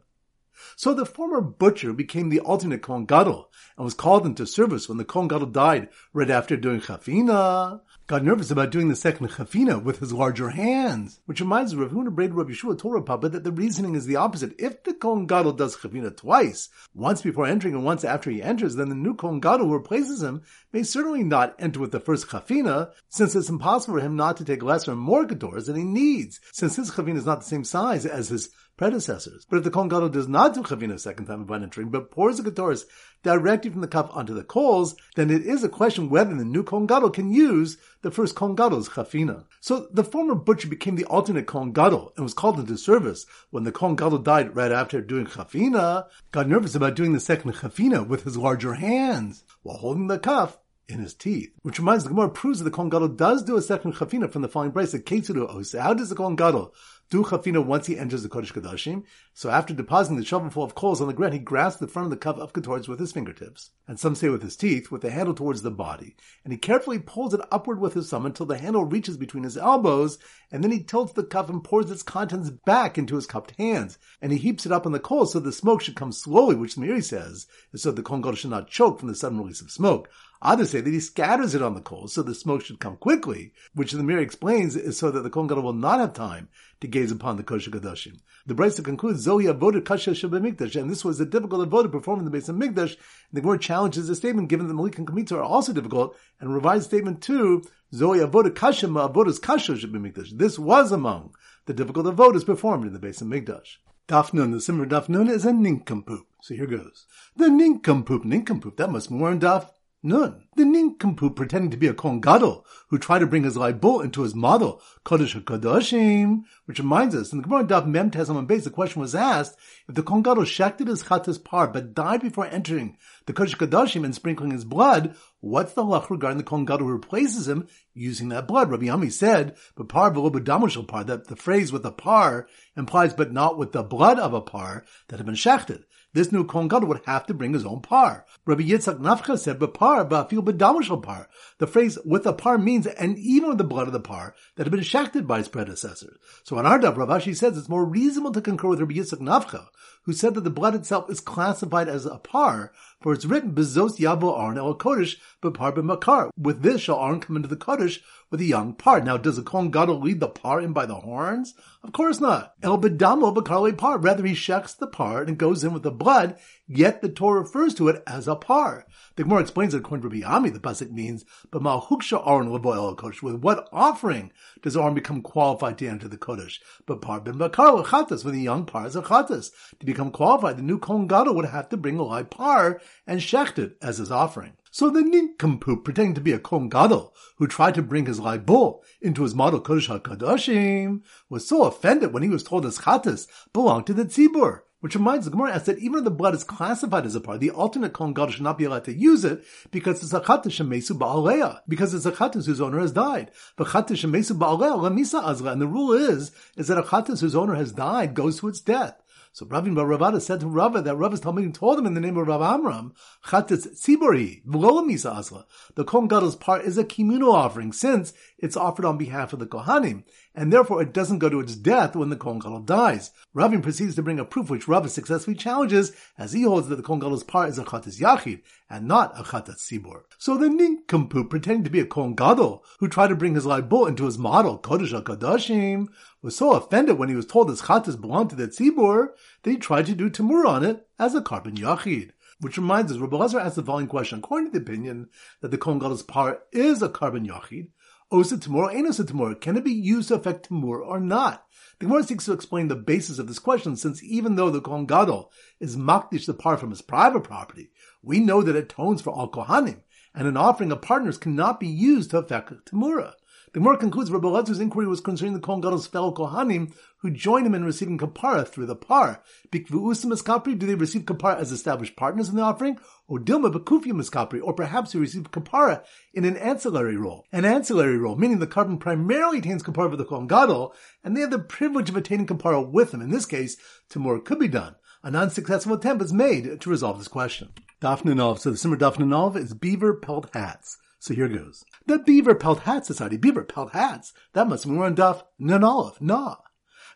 So 0.76 0.94
the 0.94 1.06
former 1.06 1.40
butcher 1.40 1.94
became 1.94 2.30
the 2.30 2.40
alternate 2.40 2.82
Kohen 2.82 3.08
and 3.10 3.46
was 3.78 3.94
called 3.94 4.26
into 4.26 4.46
service 4.46 4.90
when 4.90 4.98
the 4.98 5.06
Kohen 5.06 5.52
died 5.52 5.90
right 6.14 6.30
after 6.30 6.58
doing 6.58 6.82
chafina 6.82 7.82
got 8.08 8.24
nervous 8.24 8.50
about 8.50 8.72
doing 8.72 8.88
the 8.88 8.96
second 8.96 9.28
chafina 9.28 9.84
with 9.84 10.00
his 10.00 10.14
larger 10.14 10.50
hands. 10.50 11.20
Which 11.26 11.42
reminds 11.42 11.76
Rav 11.76 11.92
Huna 11.92 12.10
Braid 12.10 12.34
Rabbi 12.34 12.52
Yeshua 12.52 12.80
told 12.80 13.06
Papa 13.06 13.28
that 13.28 13.44
the 13.44 13.52
reasoning 13.52 13.96
is 13.96 14.06
the 14.06 14.16
opposite. 14.16 14.56
If 14.58 14.84
the 14.86 14.94
Kohen 14.94 15.28
Gadol 15.28 15.52
does 15.52 15.76
chafina 15.76 16.16
twice, 16.16 16.70
once 16.96 17.22
before 17.22 17.46
entering 17.46 17.76
and 17.76 17.84
once 17.84 18.06
after 18.06 18.32
he 18.32 18.42
enters, 18.42 18.78
then 18.78 18.88
the 18.88 18.96
new 18.96 19.14
Kohen 19.14 19.42
Gadol 19.42 19.68
who 19.68 19.74
replaces 19.74 20.24
him 20.24 20.42
may 20.72 20.84
certainly 20.84 21.24
not 21.24 21.54
enter 21.60 21.82
with 21.82 21.92
the 21.92 22.00
first 22.00 22.28
chafina, 22.28 22.92
since 23.10 23.36
it's 23.36 23.50
impossible 23.50 23.96
for 23.96 24.06
him 24.06 24.16
not 24.16 24.38
to 24.38 24.46
take 24.46 24.64
less 24.64 24.88
or 24.88 24.96
more 24.96 25.26
Ketores 25.26 25.66
than 25.66 25.76
he 25.76 25.84
needs, 25.84 26.40
since 26.54 26.78
his 26.78 26.92
chafina 26.92 27.18
is 27.18 27.26
not 27.26 27.40
the 27.42 27.46
same 27.46 27.66
size 27.66 28.06
as 28.06 28.30
his 28.30 28.50
predecessors. 28.78 29.46
But 29.50 29.58
if 29.58 29.64
the 29.64 29.72
Kohen 29.72 29.90
Gadol 29.90 30.10
does 30.10 30.28
not 30.28 30.54
do 30.54 30.64
Chafina 30.64 30.94
a 30.94 31.00
second 31.00 31.26
time 31.26 31.42
upon 31.42 31.64
entering, 31.64 31.90
but 31.90 32.12
pours 32.12 32.38
the 32.38 32.50
Ketores 32.50 32.86
directly 33.24 33.72
from 33.72 33.82
the 33.82 33.88
cup 33.88 34.16
onto 34.16 34.34
the 34.34 34.44
coals, 34.44 34.96
then 35.16 35.30
it 35.30 35.46
is 35.46 35.64
a 35.64 35.70
question 35.70 36.10
whether 36.10 36.34
the 36.36 36.46
new 36.46 36.64
Kohen 36.64 36.86
Gadol 36.86 37.10
can 37.10 37.32
use 37.32 37.78
the 38.04 38.12
first 38.12 38.36
Kohen 38.36 38.56
Gadol's 38.56 38.90
Chafina. 38.90 39.46
So 39.60 39.88
the 39.92 40.04
former 40.04 40.36
butcher 40.36 40.70
became 40.70 40.96
the 40.96 41.06
alternate 41.06 41.48
Kohen 41.48 41.74
Gadol 41.74 42.14
and 42.16 42.24
was 42.24 42.34
called 42.34 42.60
into 42.60 42.78
service 42.78 43.26
when 43.50 43.64
the 43.64 43.72
Kohen 43.72 43.96
Gadol 43.96 44.20
died 44.20 44.56
right 44.56 44.72
after 44.72 45.02
doing 45.02 45.26
Chafina, 45.26 46.06
got 46.32 46.48
nervous 46.48 46.76
about 46.76 46.96
doing 46.96 47.14
the 47.14 47.20
second 47.20 47.54
Chafina 47.54 48.08
with 48.08 48.24
his 48.24 48.38
larger 48.38 48.76
hands 48.76 49.44
while 49.64 49.78
holding 49.78 50.08
the 50.08 50.20
cup 50.20 50.64
in 50.88 51.00
his 51.00 51.14
teeth. 51.14 51.52
Which 51.64 51.80
reminds 51.80 52.04
the 52.04 52.10
Gemara 52.10 52.30
proves 52.30 52.60
that 52.60 52.66
the 52.66 52.72
Kohen 52.72 52.90
Gadol 52.90 53.10
does 53.10 53.44
do 53.44 53.58
a 53.58 53.62
second 53.62 53.94
chafina 53.96 54.32
from 54.32 54.42
the 54.42 54.48
following 54.48 54.72
price. 54.72 54.94
How 54.94 55.94
does 55.94 56.10
the 56.10 56.16
Kohen 56.16 56.36
Gadol 56.36 56.74
do 57.10 57.24
chafina 57.24 57.66
once 57.66 57.88
he 57.88 57.98
enters 57.98 58.24
the 58.24 58.30
Kodesh 58.30 58.52
Kodashim. 58.52 59.04
So 59.34 59.50
after 59.50 59.74
depositing 59.74 60.18
the 60.18 60.26
shovelful 60.26 60.64
of 60.64 60.76
coals 60.76 61.00
on 61.00 61.08
the 61.08 61.14
ground, 61.14 61.34
he 61.34 61.40
grasps 61.40 61.80
the 61.80 61.88
front 61.88 62.08
of 62.08 62.10
the 62.10 62.18
cup 62.18 62.38
of 62.38 62.52
Ketores 62.52 62.88
with 62.88 63.00
his 63.00 63.14
fingertips, 63.14 63.72
and 63.88 64.00
some 64.00 64.16
say 64.16 64.30
with 64.30 64.44
his 64.44 64.58
teeth, 64.58 64.92
with 64.92 65.02
the 65.02 65.12
handle 65.12 65.34
towards 65.34 65.62
the 65.62 65.72
body, 65.72 66.16
and 66.44 66.52
he 66.52 66.60
carefully 66.60 67.00
pulls 67.00 67.34
it 67.34 67.42
upward 67.52 67.80
with 67.80 67.94
his 67.94 68.10
thumb 68.10 68.26
until 68.26 68.46
the 68.46 68.58
handle 68.58 68.84
reaches 68.84 69.16
between 69.16 69.44
his 69.44 69.58
elbows, 69.58 70.18
and 70.52 70.64
then 70.64 70.72
he 70.72 70.84
tilts 70.84 71.14
the 71.14 71.24
cup 71.24 71.50
and 71.50 71.64
pours 71.64 71.90
its 71.90 72.04
contents 72.04 72.50
back 72.50 72.98
into 72.98 73.16
his 73.16 73.26
cupped 73.26 73.52
hands, 73.58 73.98
and 74.22 74.32
he 74.32 74.38
heaps 74.38 74.66
it 74.66 74.72
up 74.72 74.86
on 74.86 74.92
the 74.92 75.00
coals 75.00 75.32
so 75.32 75.40
the 75.40 75.52
smoke 75.52 75.82
should 75.82 75.96
come 75.96 76.12
slowly, 76.12 76.56
which 76.56 76.76
the 76.76 76.82
Meiri 76.82 77.04
says 77.04 77.48
is 77.72 77.82
so 77.82 77.92
the 77.92 78.04
Kohen 78.04 78.36
should 78.36 78.52
not 78.52 78.68
choke 78.68 79.00
from 79.00 79.08
the 79.08 79.16
sudden 79.16 79.38
release 79.38 79.62
of 79.62 79.72
smoke. 79.72 80.10
Others 80.42 80.70
say 80.70 80.82
that 80.82 80.94
he 80.94 81.00
scatters 81.00 81.56
it 81.56 81.62
on 81.62 81.74
the 81.74 81.82
coals 81.82 82.14
so 82.14 82.22
the 82.22 82.36
smoke 82.36 82.64
should 82.64 82.80
come 82.80 82.98
quickly, 82.98 83.54
which 83.74 83.92
the 83.92 84.04
Meiri 84.04 84.22
explains 84.22 84.76
is 84.76 84.98
so 84.98 85.10
that 85.10 85.22
the 85.22 85.30
Kohen 85.30 85.64
will 85.64 85.74
not 85.74 86.00
have 86.00 86.14
time 86.14 86.50
to 86.82 86.88
gaze 86.88 87.12
upon 87.12 87.38
the 87.38 87.44
kodesh 87.44 87.70
kadoshim. 87.70 88.20
The 88.46 88.54
Brisa 88.54 88.84
concludes, 88.84 89.26
Zohi 89.26 89.52
avodah 89.52 89.84
kasha 89.84 90.12
mikdash, 90.12 90.80
and 90.80 90.90
this 90.90 91.04
was 91.04 91.20
a 91.20 91.26
difficult 91.26 91.68
avodah 91.68 91.92
performed 91.92 92.20
in 92.20 92.26
the 92.26 92.32
base 92.32 92.50
of 92.50 92.56
Mikdash. 92.56 92.92
And 92.92 93.34
the 93.34 93.42
Gemara 93.42 93.60
challenges 93.60 94.08
the 94.08 94.16
statement, 94.16 94.50
given 94.50 94.68
that 94.68 94.74
Malik 94.74 94.98
and 94.98 95.08
Kamitza 95.08 95.34
are 95.34 95.44
also 95.44 95.74
difficult, 95.74 96.16
and 96.40 96.54
revised 96.54 96.86
statement 96.86 97.22
two, 97.22 97.64
Zohi 97.94 98.26
avodah 98.26 98.56
kasha 98.56 98.88
ma 98.88 99.10
avodas 99.10 99.42
kasha 99.42 99.74
mikdash. 99.74 100.38
This 100.38 100.60
was 100.60 100.92
among 100.92 101.34
the 101.66 101.74
difficult 101.74 102.06
avodas 102.06 102.46
performed 102.46 102.86
in 102.86 102.94
the 102.94 103.00
base 103.00 103.22
of 103.22 103.28
Mikdash. 103.28 103.78
Dafnun, 104.08 104.54
the 104.54 104.62
simmer 104.62 104.86
Dafnun 104.86 105.30
is 105.30 105.46
a 105.46 105.52
nincompoop. 105.52 106.22
So 106.42 106.54
here 106.56 106.68
goes. 106.68 107.06
The 107.36 107.50
nincompoop, 107.50 108.24
nincompoop, 108.24 108.78
that 108.78 108.90
must 108.90 109.10
be 109.10 109.16
more 109.16 109.32
in 109.32 109.42
Daf 109.42 109.70
None. 110.04 110.44
The 110.56 110.64
nincompoop 110.64 111.36
pretending 111.36 111.72
to 111.72 111.78
be 111.78 111.88
a 111.88 111.94
Kohen 111.94 112.22
Gadol, 112.22 112.66
who 112.90 113.00
tried 113.00 113.20
to 113.20 113.28
bring 113.28 113.44
his 113.44 113.58
libel 113.58 114.00
into 114.00 114.22
his 114.22 114.36
model, 114.36 114.80
Kodesh 115.04 115.42
HaKadoshim, 115.42 116.44
which 116.66 116.78
reminds 116.78 117.16
us, 117.16 117.32
in 117.32 117.40
the 117.40 117.44
Gemara 117.44 117.66
Daf 117.66 117.88
Mem 117.88 118.12
Tesam 118.12 118.46
base, 118.46 118.64
the 118.64 118.70
question 118.70 119.02
was 119.02 119.16
asked, 119.16 119.58
if 119.90 119.96
the 119.96 120.04
Kohen 120.04 120.22
Gadol 120.22 120.44
shechted 120.44 120.88
his 120.88 121.04
Chatas 121.04 121.44
par, 121.44 121.68
but 121.68 121.96
died 121.96 122.22
before 122.22 122.46
entering 122.46 122.96
the 123.26 123.34
Kodesh 123.34 123.58
HaKadoshim 123.58 124.06
and 124.06 124.14
sprinkling 124.14 124.52
his 124.52 124.66
blood, 124.66 125.16
what's 125.40 125.74
the 125.74 125.84
halach 125.84 126.12
regarding 126.12 126.38
the 126.38 126.44
Kohen 126.44 126.66
Gadol 126.66 126.86
who 126.86 126.94
replaces 126.94 127.48
him 127.48 127.68
using 127.96 128.30
that 128.30 128.48
blood? 128.48 128.70
Rabbi 128.70 128.90
Ami 128.90 129.10
said, 129.10 129.56
but 129.76 129.90
par 129.90 130.14
par, 130.14 131.04
that 131.06 131.28
the 131.28 131.36
phrase 131.36 131.72
with 131.72 131.86
a 131.86 131.92
par 131.92 132.48
implies 132.76 133.16
but 133.16 133.34
not 133.34 133.58
with 133.58 133.72
the 133.72 133.82
blood 133.82 134.20
of 134.20 134.36
a 134.36 134.42
par 134.42 134.86
that 135.08 135.18
had 135.18 135.26
been 135.26 135.36
shechted 135.36 135.86
this 136.18 136.32
new 136.32 136.44
Kohen 136.44 136.68
Gadol 136.68 136.90
would 136.90 137.02
have 137.06 137.26
to 137.28 137.34
bring 137.34 137.54
his 137.54 137.66
own 137.66 137.82
par. 137.82 138.26
Rabbi 138.46 138.64
Yitzchak 138.64 139.00
Nafcha 139.00 139.38
said, 139.38 139.60
"But 139.60 139.74
par, 139.74 140.04
ba'afil 140.04 140.44
b'damashal 140.44 141.04
par." 141.04 141.30
The 141.60 141.68
phrase 141.68 142.00
"with 142.04 142.26
a 142.26 142.34
par" 142.34 142.58
means, 142.58 142.88
and 142.88 143.18
even 143.20 143.50
with 143.50 143.60
the 143.60 143.64
blood 143.64 143.88
of 143.88 143.94
the 143.94 144.00
par 144.00 144.34
that 144.56 144.66
had 144.66 144.72
been 144.72 144.82
shachted 144.82 145.28
by 145.28 145.38
his 145.38 145.48
predecessors. 145.48 146.18
So 146.44 146.58
on 146.58 146.66
our 146.66 146.80
Rav 146.80 147.10
Ashi 147.10 147.36
says 147.36 147.58
it's 147.58 147.70
more 147.70 147.86
reasonable 147.86 148.32
to 148.32 148.42
concur 148.42 148.70
with 148.70 148.80
Rabbi 148.80 148.96
Yitzchak 148.96 149.20
Nafcha, 149.20 149.68
who 150.04 150.14
said 150.14 150.34
that 150.34 150.44
the 150.44 150.50
blood 150.50 150.74
itself 150.74 151.10
is 151.10 151.20
classified 151.20 151.88
as 151.88 152.06
a 152.06 152.18
par, 152.18 152.72
for 153.02 153.14
it's 153.14 153.26
written, 153.26 153.52
Bezos 153.54 154.00
Yavo 154.00 154.42
Aaron 154.42 154.58
El 154.58 154.76
Kodesh, 154.76 155.18
Bepar 155.44 155.76
B'Makar. 155.76 156.30
With 156.38 156.64
this 156.64 156.82
shall 156.82 157.04
Aaron 157.04 157.20
come 157.20 157.36
into 157.36 157.50
the 157.50 157.58
Kodesh 157.58 158.00
with 158.32 158.42
a 158.42 158.46
young 158.46 158.74
par. 158.74 159.02
Now, 159.02 159.18
does 159.18 159.36
the 159.36 159.44
Kohen 159.44 159.70
Gadol 159.70 160.00
lead 160.00 160.20
the 160.20 160.30
par 160.30 160.62
in 160.62 160.74
by 160.74 160.86
the 160.86 160.96
horns? 160.96 161.54
Of 161.84 161.92
course 161.92 162.20
not. 162.20 162.54
El 162.64 162.80
Bedamo 162.80 163.36
B'Karle 163.36 163.78
Par. 163.78 164.00
Rather, 164.00 164.26
he 164.26 164.34
shechs 164.34 164.76
the 164.78 164.88
par 164.88 165.22
and 165.22 165.38
goes 165.38 165.64
in 165.64 165.74
with 165.74 165.84
the 165.84 165.92
blood 165.92 166.07
blood, 166.08 166.38
yet 166.70 167.02
the 167.02 167.10
Torah 167.10 167.42
refers 167.42 167.74
to 167.74 167.90
it 167.90 168.02
as 168.08 168.30
a 168.30 168.36
par. 168.38 168.86
The 169.18 169.24
Gemara 169.24 169.42
explains 169.42 169.74
that 169.74 169.80
according 169.80 170.10
to 170.10 170.22
Rabbi 170.22 170.50
the 170.52 170.60
pasuk 170.62 170.90
means, 170.90 171.26
"But 171.52 171.62
malhuksha 171.62 172.26
aron 172.26 172.48
levoil 172.48 172.96
kodesh." 172.96 173.22
With 173.22 173.42
what 173.42 173.68
offering 173.74 174.32
does 174.62 174.78
Aaron 174.78 174.94
become 174.94 175.22
qualified 175.22 175.78
to 175.80 175.88
enter 175.88 176.08
the 176.08 176.18
kodesh? 176.18 176.60
But 176.86 177.02
par 177.02 177.20
ben 177.20 177.38
bakar 177.38 177.84
chatas, 177.84 178.24
with 178.24 178.36
a 178.36 178.40
young 178.40 178.64
par 178.66 178.86
as 178.86 178.96
a 178.96 179.02
chatas. 179.02 179.52
To 179.82 179.86
become 179.86 180.12
qualified, 180.12 180.58
the 180.58 180.62
new 180.62 180.80
kohen 180.80 181.08
gadol 181.08 181.36
would 181.36 181.48
have 181.48 181.68
to 181.70 181.76
bring 181.76 182.00
a 182.00 182.04
live 182.04 182.30
par 182.30 182.80
and 183.06 183.20
shecht 183.20 183.60
it 183.60 183.76
as 183.82 183.98
his 183.98 184.10
offering. 184.10 184.54
So 184.72 184.90
the 184.90 185.02
nincompoop, 185.02 185.84
pretending 185.84 186.14
to 186.16 186.22
be 186.22 186.34
a 186.34 186.40
Kohen 186.40 186.70
Gadol, 186.70 187.12
who 187.38 187.48
tried 187.48 187.74
to 187.76 187.82
bring 187.82 188.06
his 188.06 188.20
live 188.20 188.46
bull 188.46 188.84
into 189.02 189.24
his 189.24 189.34
model 189.34 189.60
Kodesh 189.60 189.90
HaKadoshim, 189.90 191.02
was 191.30 191.48
so 191.48 191.64
offended 191.64 192.14
when 192.14 192.22
he 192.22 192.30
was 192.30 192.44
told 192.44 192.64
his 192.64 192.80
chatas 192.80 193.28
belonged 193.54 193.88
to 193.88 193.94
the 193.96 194.06
tzibur. 194.06 194.62
Which 194.88 194.96
reminds 194.96 195.26
the 195.26 195.32
Gemara 195.32 195.52
asks 195.52 195.66
that 195.66 195.80
even 195.80 195.98
if 195.98 196.06
the 196.06 196.12
blood 196.12 196.34
is 196.34 196.46
classified 196.46 197.06
as 197.06 197.14
a 197.14 197.20
part, 197.20 197.42
the 197.42 197.50
alternate 197.50 197.92
Kohen 197.92 198.14
Gadol 198.14 198.32
should 198.32 198.44
not 198.44 198.58
be 198.58 198.64
allowed 198.64 198.86
to 198.86 198.94
use 198.94 199.26
it 199.26 199.44
because 199.70 200.02
it's 200.02 200.14
a 200.14 200.22
chatas 200.22 200.64
shemesu 200.64 200.98
ba'aleya, 200.98 201.60
because 201.68 201.94
it's 201.94 202.06
a 202.06 202.12
chatas 202.14 202.46
whose 202.46 202.62
owner 202.62 202.80
has 202.80 202.94
died. 202.94 203.30
But 203.58 203.68
chatas 203.68 203.98
shemesu 203.98 204.38
ba'aleya 204.40 204.80
lemisa 204.80 205.22
azra, 205.22 205.52
and 205.52 205.60
the 205.60 205.68
rule 205.68 205.92
is, 205.92 206.32
is 206.56 206.70
that 206.70 206.78
a 206.78 206.84
chatas 206.84 207.20
whose 207.20 207.36
owner 207.36 207.56
has 207.56 207.74
died 207.74 208.14
goes 208.14 208.40
to 208.40 208.48
its 208.48 208.62
death. 208.62 208.96
So 209.38 209.46
Rabbi 209.46 209.68
Ravada 209.68 210.20
said 210.20 210.40
to 210.40 210.48
Rava 210.48 210.82
that 210.82 210.96
Rava's 210.96 211.22
Talmudim 211.22 211.54
told 211.54 211.78
him 211.78 211.86
in 211.86 211.94
the 211.94 212.02
name 212.02 212.18
of 212.18 212.26
Rav 212.26 212.42
Amram, 212.42 212.96
Chatetz 213.28 213.68
Tzibori, 213.68 214.44
Misa 214.46 215.16
Asla. 215.16 215.44
The 215.76 215.84
Kohen 215.84 216.08
Gadol's 216.08 216.36
part 216.36 216.64
is 216.64 216.76
a 216.80 216.84
communal 216.84 217.34
offering 217.34 217.72
since 217.72 218.14
it's 218.40 218.58
offered 218.58 218.86
on 218.86 218.98
behalf 218.98 219.34
of 219.34 219.40
the 219.40 219.46
Kohanim, 219.46 220.06
and 220.38 220.54
therefore 220.54 220.84
it 220.84 220.94
doesn't 220.94 221.18
go 221.18 221.30
to 221.30 221.40
its 221.40 221.56
death 221.56 221.96
when 221.96 222.10
the 222.10 222.16
Kohen 222.16 222.38
Gadol 222.38 222.60
dies. 222.60 223.10
Ravin 223.34 223.64
proceeds 223.64 223.96
to 223.96 224.04
bring 224.04 224.20
a 224.20 224.24
proof 224.24 224.52
which 224.52 224.68
Rava 224.68 224.88
successfully 224.88 225.36
challenges, 225.36 225.94
as 226.16 226.32
he 226.32 226.44
holds 226.44 226.68
that 226.68 226.76
the 226.76 226.84
Kohen 226.84 227.00
Gadol's 227.00 227.24
part 227.24 227.50
is 227.50 227.58
a 227.58 227.64
Chatetz 227.64 228.00
Yachid, 228.00 228.44
and 228.70 228.88
not 228.88 229.20
a 229.20 229.24
Chatetz 229.24 229.68
Tzibor. 229.68 230.04
So 230.20 230.38
the 230.38 230.48
nincompoop, 230.48 231.32
pretending 231.32 231.64
to 231.64 231.72
be 231.72 231.80
a 231.80 231.88
Kohen 231.88 232.14
Gadol, 232.14 232.64
who 232.80 232.88
tried 232.88 233.08
to 233.08 233.16
bring 233.16 233.34
his 233.34 233.48
live 233.48 233.68
bull 233.68 233.88
into 233.88 234.06
his 234.06 234.20
model, 234.20 234.60
Kodesh 234.60 234.94
HaKadoshim, 234.94 235.88
was 236.22 236.36
so 236.36 236.54
offended 236.54 237.00
when 237.00 237.10
he 237.10 237.16
was 237.16 237.26
told 237.26 237.50
his 237.50 237.64
Chatetz 237.64 238.00
belonged 238.00 238.30
to 238.30 238.36
the 238.36 238.48
Tzibor, 238.48 239.08
that 239.42 239.50
he 239.50 239.58
tried 239.58 239.88
to 239.88 239.96
do 239.96 240.08
Tamur 240.08 240.46
on 240.46 240.64
it 240.64 240.88
as 241.00 241.16
a 241.16 241.22
korban 241.22 241.58
Yachid. 241.58 242.12
Which 242.40 242.58
reminds 242.58 242.92
us, 242.92 243.00
Rabbi 243.00 243.18
Lazar 243.18 243.40
asked 243.40 243.56
the 243.56 243.64
following 243.64 243.88
question. 243.88 244.20
According 244.20 244.52
to 244.52 244.60
the 244.60 244.64
opinion 244.64 245.10
that 245.42 245.50
the 245.50 245.58
Kohen 245.58 245.80
Gadol's 245.80 246.04
part 246.04 246.46
is 246.52 246.84
a 246.84 246.90
korban 246.90 247.28
Yachid, 247.28 247.70
Osa 248.10 248.38
Tamur, 248.38 248.74
Enosa 248.74 249.06
Tamur, 249.06 249.40
can 249.40 249.58
it 249.58 249.66
be 249.66 249.74
used 249.74 250.08
to 250.08 250.16
affect 250.16 250.50
Tamur 250.50 250.80
or 250.80 250.98
not? 250.98 251.46
The 251.80 251.88
Gemara 251.88 252.04
seeks 252.04 252.24
to 252.26 252.32
explain 252.32 252.70
the 252.70 252.76
basis 252.76 253.20
of 253.20 253.28
this 253.28 253.38
question, 253.38 253.76
since 253.76 254.02
even 254.02 254.36
though 254.36 254.50
the 254.50 254.62
Kohen 254.62 254.86
Gadol 254.86 255.30
is 255.60 255.76
makdish 255.76 256.26
the 256.26 256.58
from 256.58 256.70
his 256.70 256.82
private 256.82 257.26
property, 257.26 257.70
we 258.02 258.22
know 258.22 258.42
that 258.42 258.56
it 258.56 258.72
atones 258.72 259.02
for 259.02 259.12
all 259.12 259.30
Kohanim, 259.30 259.82
and 260.16 260.26
an 260.26 260.38
offering 260.38 260.72
of 260.72 260.82
partners 260.82 261.18
cannot 261.18 261.60
be 261.60 261.68
used 261.68 262.12
to 262.12 262.20
affect 262.20 262.72
Tamura. 262.72 263.14
The 263.48 263.60
Gemara 263.60 263.78
concludes 263.78 264.10
Rabbi 264.10 264.28
Elazar's 264.28 264.62
inquiry 264.62 264.88
was 264.88 265.02
concerning 265.02 265.34
the 265.34 265.42
Kohen 265.42 265.62
Gadol's 265.62 265.88
fellow 265.88 266.14
Kohanim 266.14 266.74
who 267.00 267.12
join 267.12 267.46
him 267.46 267.54
in 267.54 267.64
receiving 267.64 267.98
kapara 267.98 268.48
through 268.48 268.66
the 268.66 268.76
par. 268.76 269.24
Bikvuusim 269.52 270.58
do 270.60 270.66
they 270.68 270.76
receive 270.76 271.04
kapara 271.04 271.38
as 271.38 271.52
established 271.52 271.96
partners 271.96 272.30
in 272.30 272.36
the 272.36 272.42
offering? 272.42 272.78
Or 273.08 273.20
dilma 273.20 273.54
bekufim 273.54 274.02
eskapri, 274.02 274.42
or 274.44 274.54
perhaps 274.54 274.92
they 274.92 275.00
receive 275.00 275.32
kapara 275.32 275.84
in 276.14 276.26
an 276.26 276.38
ancillary 276.38 276.98
role. 276.98 277.26
An 277.32 277.46
ancillary 277.46 277.98
role, 277.98 278.16
meaning 278.16 278.40
the 278.40 278.48
korban 278.48 278.80
primarily 278.80 279.40
attains 279.40 279.64
kapara 279.64 279.90
for 279.90 279.98
the 279.98 280.06
Kohen 280.06 280.28
Gadol, 280.28 280.74
and 281.04 281.16
they 281.16 281.22
have 281.22 281.32
the 281.32 281.40
privilege 281.40 281.90
of 281.90 281.98
attaining 281.98 282.28
kapara 282.28 282.68
with 282.68 282.94
him. 282.94 283.02
In 283.02 283.12
this 283.12 283.26
case, 283.26 283.58
Tamur 283.90 284.24
could 284.24 284.40
be 284.40 284.48
done. 284.48 284.76
A 285.04 285.12
non-successful 285.12 285.76
attempt 285.76 286.04
is 286.04 286.12
made 286.12 286.60
to 286.60 286.70
resolve 286.70 286.98
this 286.98 287.08
question. 287.08 287.50
Dafnanov. 287.82 288.40
So 288.40 288.52
the 288.52 288.58
Simmer 288.58 288.78
Dafnanov 288.78 289.36
is 289.36 289.54
beaver 289.54 289.94
pelt 289.94 290.30
hats. 290.34 290.78
So 291.00 291.14
here 291.14 291.28
goes. 291.28 291.64
The 291.86 292.00
Beaver 292.00 292.36
Pelt 292.36 292.62
Hat 292.62 292.86
Society. 292.86 293.18
Beaver 293.18 293.44
Pelt 293.44 293.72
Hats. 293.72 294.14
That 294.34 294.48
must 294.48 294.66
mean 294.66 294.78
we're 294.78 294.88
on 294.88 294.96
Daf 294.96 295.24
Nanolov. 295.40 296.02
Nah. 296.02 296.38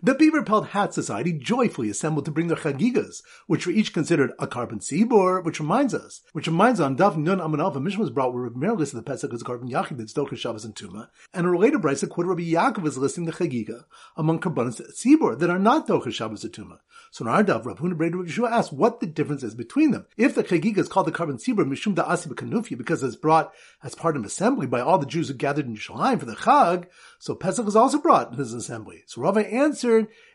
The 0.04 0.16
Beaver 0.16 0.42
Pelt 0.42 0.70
Hat 0.70 0.96
Society 0.96 1.32
joyfully 1.32 1.88
assembled 1.88 2.26
to 2.26 2.32
bring 2.32 2.48
their 2.48 2.58
chagigas, 2.58 3.22
which 3.46 3.68
were 3.68 3.72
each 3.72 3.94
considered 3.94 4.32
a 4.40 4.48
korban 4.48 4.80
tzibur, 4.80 5.44
which 5.44 5.60
reminds 5.60 5.94
us, 5.94 6.22
which 6.34 6.48
reminds 6.48 6.80
on 6.80 6.98
Daf 6.98 7.16
Nun 7.16 7.38
Amanov, 7.38 7.76
a 7.76 7.80
Mishnah 7.80 8.00
was 8.00 8.10
brought 8.10 8.34
where 8.34 8.46
Rabbi 8.46 8.72
listed 8.72 8.98
the 8.98 9.04
Pesach 9.04 9.32
as 9.32 9.44
a 9.44 9.46
korban 9.46 9.70
yachid 9.70 10.00
that's 10.00 10.14
Docher 10.14 10.36
Shabbos 10.36 10.66
and 10.66 10.74
Tuma, 10.74 11.10
and 11.36 11.46
a 11.46 11.50
related 11.52 11.84
Bryce 11.84 12.04
quoted 12.04 12.30
Rabbi 12.30 12.52
Yaakov 12.52 12.88
is 12.88 12.98
listing 12.98 13.26
the 13.26 13.32
chagiga 13.32 13.84
among 14.18 14.40
korbanos 14.40 14.82
tzibur 14.82 15.38
that 15.38 15.52
are 15.52 15.60
not 15.60 15.88
Docher 15.88 16.12
Shabbos 16.12 16.44
and 16.44 16.52
Tuma. 16.52 16.80
So 17.12 17.26
in 17.26 17.30
our 17.30 17.44
Daf, 17.44 17.66
Rav 17.66 17.78
Huna 17.78 17.96
Breda 17.96 18.18
Yeshua 18.18 18.50
asked 18.50 18.74
what 18.74 19.02
the 19.02 19.06
difference 19.06 19.44
is 19.44 19.54
between 19.54 19.92
them. 19.92 20.08
If 20.18 20.34
the 20.34 20.44
chagiga 20.44 20.80
is 20.80 20.88
called 20.88 21.06
the 21.06 21.12
korban 21.12 21.36
tzibur 21.36 21.70
mishum 21.70 21.94
da 21.94 22.06
asi 22.06 22.28
because 22.76 23.04
it's 23.04 23.16
brought 23.16 23.54
as 23.84 23.94
part 23.94 24.16
of 24.18 24.26
assembly 24.26 24.66
by 24.66 24.82
all 24.82 24.98
the 24.98 25.06
Jews 25.06 25.28
who 25.28 25.36
gathered 25.36 25.68
in 25.68 25.76
Yerushalayim 25.76 26.20
for 26.20 26.26
the 26.26 26.36
Chag, 26.36 26.86
so 27.20 27.36
Pesach 27.36 27.68
is 27.68 27.76
also 27.76 28.00
brought 28.00 28.32
in 28.32 28.40
his 28.40 28.54
assembly. 28.54 29.04
So 29.06 29.22
Rava 29.22 29.46
answered, 29.46 29.91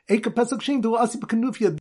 Eka 0.08 0.34
Pesach 0.34 0.62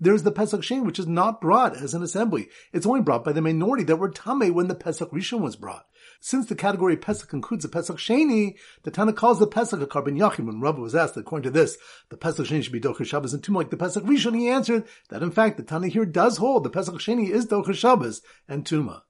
There's 0.01 0.23
the 0.23 0.31
Pesach 0.31 0.63
Shem 0.63 0.83
which 0.83 0.97
is 0.97 1.07
not 1.07 1.39
brought 1.39 1.75
as 1.75 1.93
an 1.93 2.01
assembly. 2.01 2.47
It's 2.73 2.85
only 2.85 3.01
brought 3.01 3.23
by 3.23 3.33
the 3.33 3.41
minority 3.41 3.83
that 3.83 3.97
were 3.97 4.09
Tame 4.09 4.53
when 4.53 4.67
the 4.67 4.75
Pesach 4.75 5.11
Rishon 5.11 5.41
was 5.41 5.55
brought. 5.55 5.85
Since 6.19 6.47
the 6.47 6.55
category 6.55 6.97
Pesach 6.97 7.31
includes 7.33 7.63
the 7.63 7.69
Pesach 7.69 7.97
Sheni, 7.97 8.55
the 8.83 8.89
Tana 8.89 9.13
calls 9.13 9.37
the 9.37 9.45
Pesach 9.45 9.79
a 9.79 9.85
korban 9.85 10.17
Yachid. 10.17 10.45
When 10.45 10.59
Rabbi 10.59 10.79
was 10.79 10.95
asked, 10.95 11.17
according 11.17 11.43
to 11.43 11.51
this, 11.51 11.77
the 12.09 12.17
Pesach 12.17 12.47
Sheni 12.47 12.63
should 12.63 12.73
be 12.73 12.79
Docher 12.81 13.05
Shabbos 13.05 13.33
and 13.33 13.43
Tumah 13.43 13.57
like 13.57 13.69
the 13.69 13.77
Pesach 13.77 14.03
Rishon, 14.03 14.35
he 14.35 14.47
answered 14.47 14.85
that 15.09 15.21
in 15.21 15.31
fact 15.31 15.57
the 15.57 15.63
Tana 15.63 15.87
here 15.87 16.05
does 16.05 16.37
hold 16.37 16.63
the 16.63 16.69
Pesach 16.69 16.95
Sheni 16.95 17.29
is 17.29 17.45
Docher 17.45 17.75
Shabbos 17.75 18.21
and 18.47 18.65
Tumah. 18.65 19.01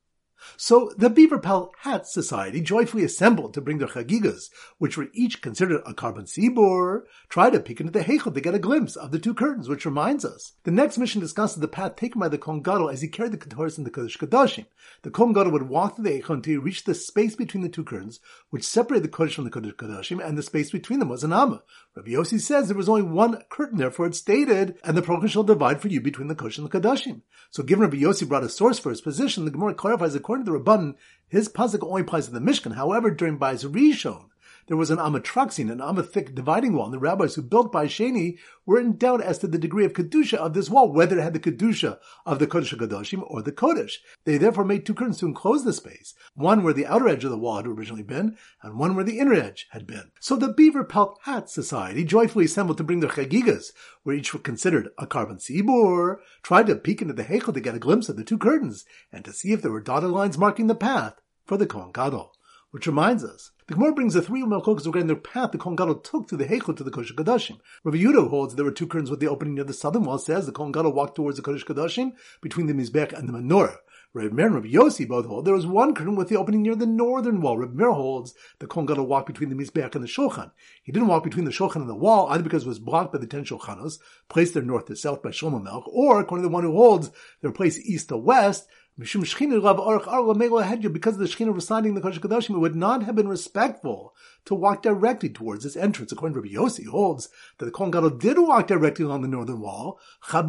So 0.58 0.91
the 0.98 1.10
Beaver 1.10 1.39
Pelt 1.39 1.74
Hat 1.80 2.08
Society 2.08 2.62
joyfully 2.62 3.04
assembled 3.04 3.54
to 3.54 3.62
bring 3.62 3.78
their 3.78 3.88
chagigas, 3.88 4.50
which 4.78 4.98
were 4.98 5.08
each 5.13 5.41
considered 5.41 5.82
a 5.86 5.93
korban 5.93 6.24
tzibur, 6.24 7.04
try 7.30 7.50
to 7.50 7.60
peek 7.60 7.80
into 7.80 7.91
the 7.91 8.04
heichel 8.04 8.34
to 8.34 8.41
get 8.41 8.56
a 8.56 8.60
glimpse 8.60 8.95
of 8.95 9.12
the 9.12 9.19
two 9.19 9.34
curtains, 9.34 9.67
which 9.67 9.86
reminds 9.86 10.24
us. 10.24 10.54
The 10.63 10.71
next 10.71 10.98
Mishnah 10.98 11.21
discusses 11.21 11.60
the 11.60 11.67
path 11.67 11.95
taken 11.95 12.19
by 12.19 12.30
the 12.30 12.38
Kohen 12.38 12.63
as 12.91 13.02
he 13.02 13.08
carried 13.08 13.32
the 13.32 13.38
Ketores 13.38 13.78
in 13.78 13.84
the 13.84 13.91
Kodesh 13.91 14.17
Kodashim. 14.17 14.65
The 15.02 15.12
Kohen 15.12 15.52
would 15.52 15.69
walk 15.69 15.95
through 15.95 16.06
the 16.06 16.21
heichel 16.21 16.36
until 16.36 16.52
he 16.52 16.58
reached 16.58 16.86
the 16.86 16.95
space 16.95 17.36
between 17.36 17.63
the 17.63 17.69
two 17.69 17.84
curtains, 17.84 18.19
which 18.50 18.63
separated 18.63 19.04
the 19.04 19.15
Kodesh 19.15 19.36
from 19.36 19.45
the 19.45 19.52
Kodesh 19.52 19.76
Kodashim, 19.76 20.26
and 20.26 20.38
the 20.38 20.43
space 20.43 20.71
between 20.71 21.00
them 21.00 21.10
was 21.10 21.24
an 21.24 21.34
Amma. 21.34 21.63
Rabbi 21.95 22.12
Yossi 22.12 22.39
says 22.39 22.67
there 22.67 22.78
was 22.78 22.89
only 22.89 23.02
one 23.02 23.41
curtain, 23.50 23.78
therefore 23.78 24.08
it 24.08 24.15
stated, 24.15 24.78
and 24.84 24.98
the 24.98 25.02
Paroches 25.02 25.30
shall 25.30 25.43
divide 25.43 25.82
for 25.82 25.88
you 25.88 26.02
between 26.02 26.28
the 26.28 26.36
Kodesh 26.36 26.58
and 26.58 26.69
the 26.69 26.80
Kodashim. 26.80 27.21
So 27.52 27.63
given 27.63 27.84
Rabbi 27.84 27.98
Yossi 27.98 28.28
brought 28.28 28.43
a 28.43 28.50
source 28.50 28.80
for 28.80 28.89
his 28.89 29.02
position, 29.02 29.45
the 29.45 29.52
Gemara 29.52 29.74
clarifies 29.74 30.15
according 30.25 30.43
to 30.43 30.51
the 30.51 30.59
Rabban, 30.59 30.95
his 31.27 31.47
pasuk 31.49 31.88
only 31.88 32.01
applies 32.01 32.25
to 32.25 32.31
the 32.31 32.39
Mishkan. 32.39 32.73
However, 32.73 33.11
during 33.11 33.38
Bais 33.38 33.63
Rishon, 33.63 34.29
there 34.67 34.78
was 34.78 34.89
an 34.89 34.97
amatraxin, 34.97 35.71
an 35.71 35.80
amathick 35.80 36.34
dividing 36.34 36.73
wall, 36.73 36.86
and 36.86 36.93
the 36.93 36.99
rabbis 36.99 37.36
who 37.36 37.41
built 37.43 37.71
Bais 37.71 37.89
Sheni 37.89 38.39
were 38.65 38.80
in 38.80 38.97
doubt 38.97 39.21
as 39.21 39.38
to 39.39 39.47
the 39.47 39.60
degree 39.60 39.86
of 39.86 39.93
kedusha 39.93 40.38
of 40.38 40.54
this 40.54 40.69
wall, 40.69 40.91
whether 40.91 41.19
it 41.19 41.23
had 41.23 41.34
the 41.34 41.39
kedusha 41.39 41.99
of 42.25 42.39
the 42.39 42.47
Kodesh 42.47 42.75
Kadoshim 42.75 43.23
or 43.28 43.43
the 43.43 43.51
Kodesh. 43.51 43.97
They 44.23 44.38
therefore 44.38 44.65
made 44.65 44.86
two 44.86 44.95
curtains 44.95 45.19
to 45.19 45.28
enclose 45.28 45.63
the 45.63 45.73
space, 45.73 46.15
one 46.34 46.63
where 46.63 46.73
the 46.73 46.88
outer 46.88 47.08
edge 47.08 47.23
of 47.23 47.30
the 47.30 47.38
wall 47.38 47.58
had 47.58 47.67
originally 47.67 48.04
been, 48.04 48.38
and 48.63 48.80
one 48.80 48.95
where 48.95 49.06
the 49.06 49.19
inner 49.19 49.34
edge 49.34 49.67
had 49.69 49.86
been. 49.86 50.12
So 50.19 50.36
the 50.36 50.51
Beaver 50.51 50.84
Pelt 50.84 51.19
Hat 51.23 51.49
Society 51.49 52.04
joyfully 52.04 52.45
assembled 52.45 52.78
to 52.78 52.84
bring 52.84 53.01
their 53.01 53.10
chagigas, 53.10 53.71
where 54.01 54.15
each 54.15 54.34
were 54.34 54.39
considered 54.39 54.89
a 54.97 55.06
korban 55.06 55.38
tzibur, 55.38 56.17
tried 56.41 56.67
to 56.67 56.75
peek 56.75 57.01
into 57.01 57.13
the 57.13 57.23
heichel 57.23 57.54
to 57.54 57.62
get 57.62 57.75
a 57.75 57.80
glimpse 57.80 58.10
of 58.10 58.17
the 58.17 58.23
two 58.23 58.38
curtains, 58.39 58.86
and 59.12 59.23
to 59.25 59.34
see 59.34 59.51
if 59.51 59.62
there 59.62 59.71
were 59.71 59.82
dotted 59.82 60.10
lines 60.10 60.38
marking 60.39 60.67
the 60.67 60.75
path 60.75 61.21
for 61.45 61.58
the 61.58 61.67
Kohen 61.67 61.91
Gadol. 61.91 62.32
Which 62.75 62.88
reminds 62.88 63.23
us, 63.23 63.51
the 63.67 63.73
Gemara 63.73 63.93
brings 63.93 64.15
the 64.15 64.21
three 64.21 64.43
Machlokos 64.43 64.85
regarding 64.85 65.07
their 65.07 65.15
path 65.15 65.53
the 65.53 65.57
Kohen 65.57 65.77
Gadol 65.77 65.95
took 65.95 66.27
through 66.27 66.39
the 66.39 66.45
Heichel 66.45 66.75
to 66.75 66.83
the 66.83 66.91
Kodesh 66.91 67.15
Kodashim. 67.15 67.57
Rav 67.85 67.95
Yudah 67.95 68.29
holds 68.29 68.53
there 68.53 68.65
were 68.65 68.71
two 68.71 68.85
curtains 68.85 69.09
with 69.09 69.21
the 69.21 69.29
opening 69.29 69.55
near 69.55 69.63
the 69.63 69.71
southern 69.71 70.03
wall. 70.03 70.17
Says 70.17 70.45
the 70.45 70.51
Kohen 70.51 70.73
Gadol 70.73 70.91
walked 70.91 71.15
towards 71.15 71.38
the 71.38 71.41
Kodesh 71.41 71.63
Kodashim 71.63 72.11
between 72.41 72.67
the 72.67 72.73
Mizbech 72.73 73.17
and 73.17 73.29
the 73.29 73.31
Menorah. 73.31 73.77
Rav 74.13 74.33
Meir 74.33 74.47
and 74.47 74.55
Rav 74.55 74.65
Yossi 74.65 75.07
both 75.07 75.25
hold 75.25 75.45
there 75.45 75.53
was 75.53 75.65
one 75.65 75.95
curtain 75.95 76.17
with 76.17 76.27
the 76.27 76.35
opening 76.35 76.63
near 76.63 76.75
the 76.75 76.85
northern 76.85 77.39
wall. 77.39 77.57
Rav 77.57 77.73
Meir 77.73 77.91
holds 77.91 78.33
the 78.59 78.67
Kohen 78.67 78.88
Gadol 78.88 79.07
walked 79.07 79.27
between 79.27 79.49
the 79.49 79.55
Mizbech 79.55 79.95
and 79.95 80.03
the 80.03 80.09
Shulchan. 80.09 80.51
He 80.83 80.91
didn't 80.91 81.07
walk 81.07 81.23
between 81.23 81.45
the 81.45 81.51
Shulchan 81.51 81.77
and 81.77 81.89
the 81.89 81.95
wall 81.95 82.27
either 82.27 82.43
because 82.43 82.65
it 82.65 82.67
was 82.67 82.79
blocked 82.79 83.13
by 83.13 83.19
the 83.19 83.27
ten 83.27 83.45
Shulchanos, 83.45 83.99
placed 84.27 84.53
there 84.53 84.63
north 84.63 84.88
to 84.88 84.97
south 84.97 85.23
by 85.23 85.29
Shlomo 85.29 85.65
Melch, 85.65 85.88
or 85.88 86.19
according 86.19 86.43
to 86.43 86.49
the 86.49 86.53
one 86.53 86.65
who 86.65 86.73
holds 86.73 87.09
they 87.41 87.47
were 87.47 87.53
placed 87.53 87.79
east 87.85 88.09
to 88.09 88.17
west 88.17 88.67
because 88.97 89.25
the 91.17 91.25
Shekhinah 91.25 91.53
reciting 91.53 91.95
the 91.95 92.01
Kodesh 92.01 92.19
Kodashim, 92.19 92.55
it 92.55 92.60
would 92.60 92.77
not 92.77 93.03
have 93.03 93.15
been 93.15 93.27
respectful 93.27 94.15
to 94.45 94.55
walk 94.55 94.84
directly 94.84 95.27
towards 95.27 95.65
its 95.65 95.75
entrance. 95.75 96.13
According 96.13 96.36
to 96.36 96.41
Rabbi 96.41 96.55
Yossi, 96.55 96.88
holds 96.88 97.27
that 97.58 97.65
the 97.65 97.71
Kohen 97.71 97.91
Gadol 97.91 98.12
did 98.12 98.39
walk 98.39 98.67
directly 98.67 99.03
along 99.03 99.21
the 99.21 99.27
northern 99.27 99.60
wall. 99.60 99.99
The 100.31 100.43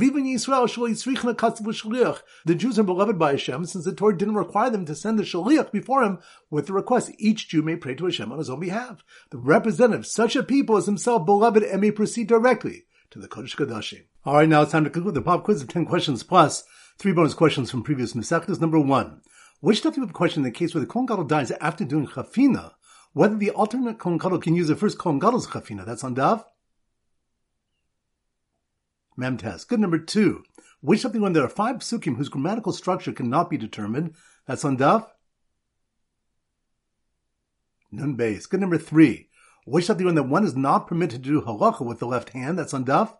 Jews 2.56 2.78
are 2.78 2.84
beloved 2.84 3.18
by 3.18 3.32
Hashem, 3.32 3.66
since 3.66 3.84
the 3.84 3.92
Torah 3.92 4.16
didn't 4.16 4.36
require 4.36 4.70
them 4.70 4.84
to 4.84 4.94
send 4.94 5.18
the 5.18 5.24
Shaliach 5.24 5.72
before 5.72 6.04
him 6.04 6.20
with 6.48 6.68
the 6.68 6.72
request 6.72 7.10
each 7.18 7.48
Jew 7.48 7.62
may 7.62 7.74
pray 7.74 7.96
to 7.96 8.04
Hashem 8.04 8.30
on 8.30 8.38
his 8.38 8.48
own 8.48 8.60
behalf. 8.60 9.02
The 9.30 9.38
representative 9.38 10.02
of 10.02 10.06
such 10.06 10.36
a 10.36 10.44
people 10.44 10.76
is 10.76 10.86
himself 10.86 11.26
beloved 11.26 11.64
and 11.64 11.80
may 11.80 11.90
proceed 11.90 12.28
directly 12.28 12.84
to 13.10 13.18
the 13.18 13.26
Kodesh 13.26 13.56
Kodashim. 13.56 14.04
All 14.24 14.34
right, 14.34 14.48
now 14.48 14.62
it's 14.62 14.70
time 14.70 14.84
to 14.84 14.90
conclude 14.90 15.14
the 15.14 15.22
pop 15.22 15.42
quiz 15.42 15.62
of 15.62 15.68
10 15.68 15.86
questions 15.86 16.22
plus 16.22 16.62
Three 16.98 17.12
bonus 17.12 17.34
questions 17.34 17.70
from 17.70 17.82
previous 17.82 18.14
Masechtas. 18.14 18.60
Number 18.60 18.80
one, 18.80 19.20
which 19.60 19.82
type 19.82 19.98
of 19.98 20.12
question 20.14 20.40
in 20.40 20.44
the 20.44 20.50
case 20.50 20.74
where 20.74 20.80
the 20.80 20.86
Kohen 20.86 21.06
Gadol 21.06 21.24
dies 21.24 21.50
after 21.52 21.84
doing 21.84 22.06
chafina, 22.06 22.72
whether 23.12 23.36
the 23.36 23.50
alternate 23.50 23.98
Kohen 23.98 24.16
Gadol 24.16 24.38
can 24.38 24.54
use 24.54 24.68
the 24.68 24.76
first 24.76 24.98
Kohen 24.98 25.18
Gadol's 25.18 25.46
chafina? 25.46 25.84
That's 25.84 26.04
on 26.04 26.14
Daf. 26.14 26.44
Mem 29.16 29.36
test. 29.36 29.68
Good 29.68 29.80
number 29.80 29.98
two. 29.98 30.42
Which 30.80 31.00
something 31.00 31.20
when 31.20 31.32
there 31.32 31.44
are 31.44 31.48
five 31.48 31.76
psukim 31.76 32.16
whose 32.16 32.28
grammatical 32.28 32.72
structure 32.72 33.12
cannot 33.12 33.50
be 33.50 33.58
determined? 33.58 34.14
That's 34.46 34.64
on 34.64 34.78
Daf. 34.78 35.06
Nun 37.90 38.16
Beis. 38.16 38.48
Good 38.48 38.60
number 38.60 38.78
three. 38.78 39.28
Which 39.64 39.86
something 39.86 40.06
when 40.06 40.14
that 40.14 40.24
one 40.24 40.44
is 40.44 40.56
not 40.56 40.86
permitted 40.86 41.24
to 41.24 41.30
do 41.30 41.42
halacha 41.42 41.84
with 41.84 41.98
the 41.98 42.06
left 42.06 42.30
hand? 42.30 42.58
That's 42.58 42.74
on 42.74 42.84
Daf. 42.84 43.14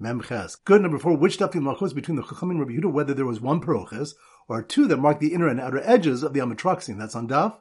Memches. 0.00 0.56
Good 0.64 0.82
number 0.82 0.98
four. 0.98 1.16
Which 1.16 1.38
dafim 1.38 1.62
malchus 1.62 1.92
between 1.92 2.16
the 2.16 2.22
Chachamim 2.22 2.52
and 2.52 2.60
Rabbi 2.60 2.72
Yehuda, 2.72 2.92
whether 2.92 3.14
there 3.14 3.26
was 3.26 3.40
one 3.40 3.60
paroches 3.60 4.14
or 4.48 4.62
two 4.62 4.86
that 4.86 4.98
marked 4.98 5.20
the 5.20 5.34
inner 5.34 5.48
and 5.48 5.60
outer 5.60 5.82
edges 5.84 6.22
of 6.22 6.32
the 6.32 6.40
Amatraxim. 6.40 6.98
That's 6.98 7.16
on 7.16 7.28
Daf. 7.28 7.58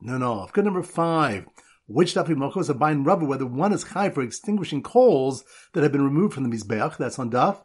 No, 0.00 0.18
no. 0.18 0.48
Good 0.52 0.64
number 0.64 0.82
five. 0.82 1.46
Which 1.86 2.14
dafim 2.14 2.36
malchus 2.36 2.68
are 2.68 2.74
buying 2.74 3.04
rubber, 3.04 3.24
whether 3.24 3.46
one 3.46 3.72
is 3.72 3.84
high 3.84 4.10
for 4.10 4.22
extinguishing 4.22 4.82
coals 4.82 5.44
that 5.72 5.82
have 5.82 5.92
been 5.92 6.02
removed 6.02 6.34
from 6.34 6.48
the 6.48 6.54
mizbeach. 6.54 6.96
That's 6.96 7.18
on 7.18 7.30
Daf. 7.30 7.62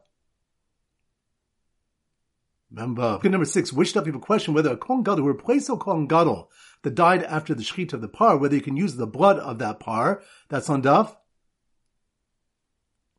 Remember. 2.72 3.20
Good 3.20 3.32
number 3.32 3.46
six. 3.46 3.74
Which 3.74 3.94
daf 3.94 4.06
you 4.06 4.18
question 4.20 4.54
whether 4.54 4.72
a 4.72 4.78
Kohen 4.78 5.04
Gadol 5.04 5.24
who 5.24 5.28
replaced 5.28 5.70
a 5.70 5.76
Kohen 5.76 6.08
Gadol 6.08 6.50
that 6.84 6.96
died 6.96 7.24
after 7.24 7.54
the 7.54 7.64
shechit 7.64 7.94
of 7.94 8.02
the 8.02 8.08
par, 8.08 8.38
whether 8.38 8.56
you 8.56 8.62
can 8.62 8.78
use 8.78 8.96
the 8.96 9.08
blood 9.08 9.38
of 9.40 9.60
that 9.60 9.80
par. 9.80 10.22
That's 10.50 10.70
on 10.70 10.84
Daf. 10.84 11.16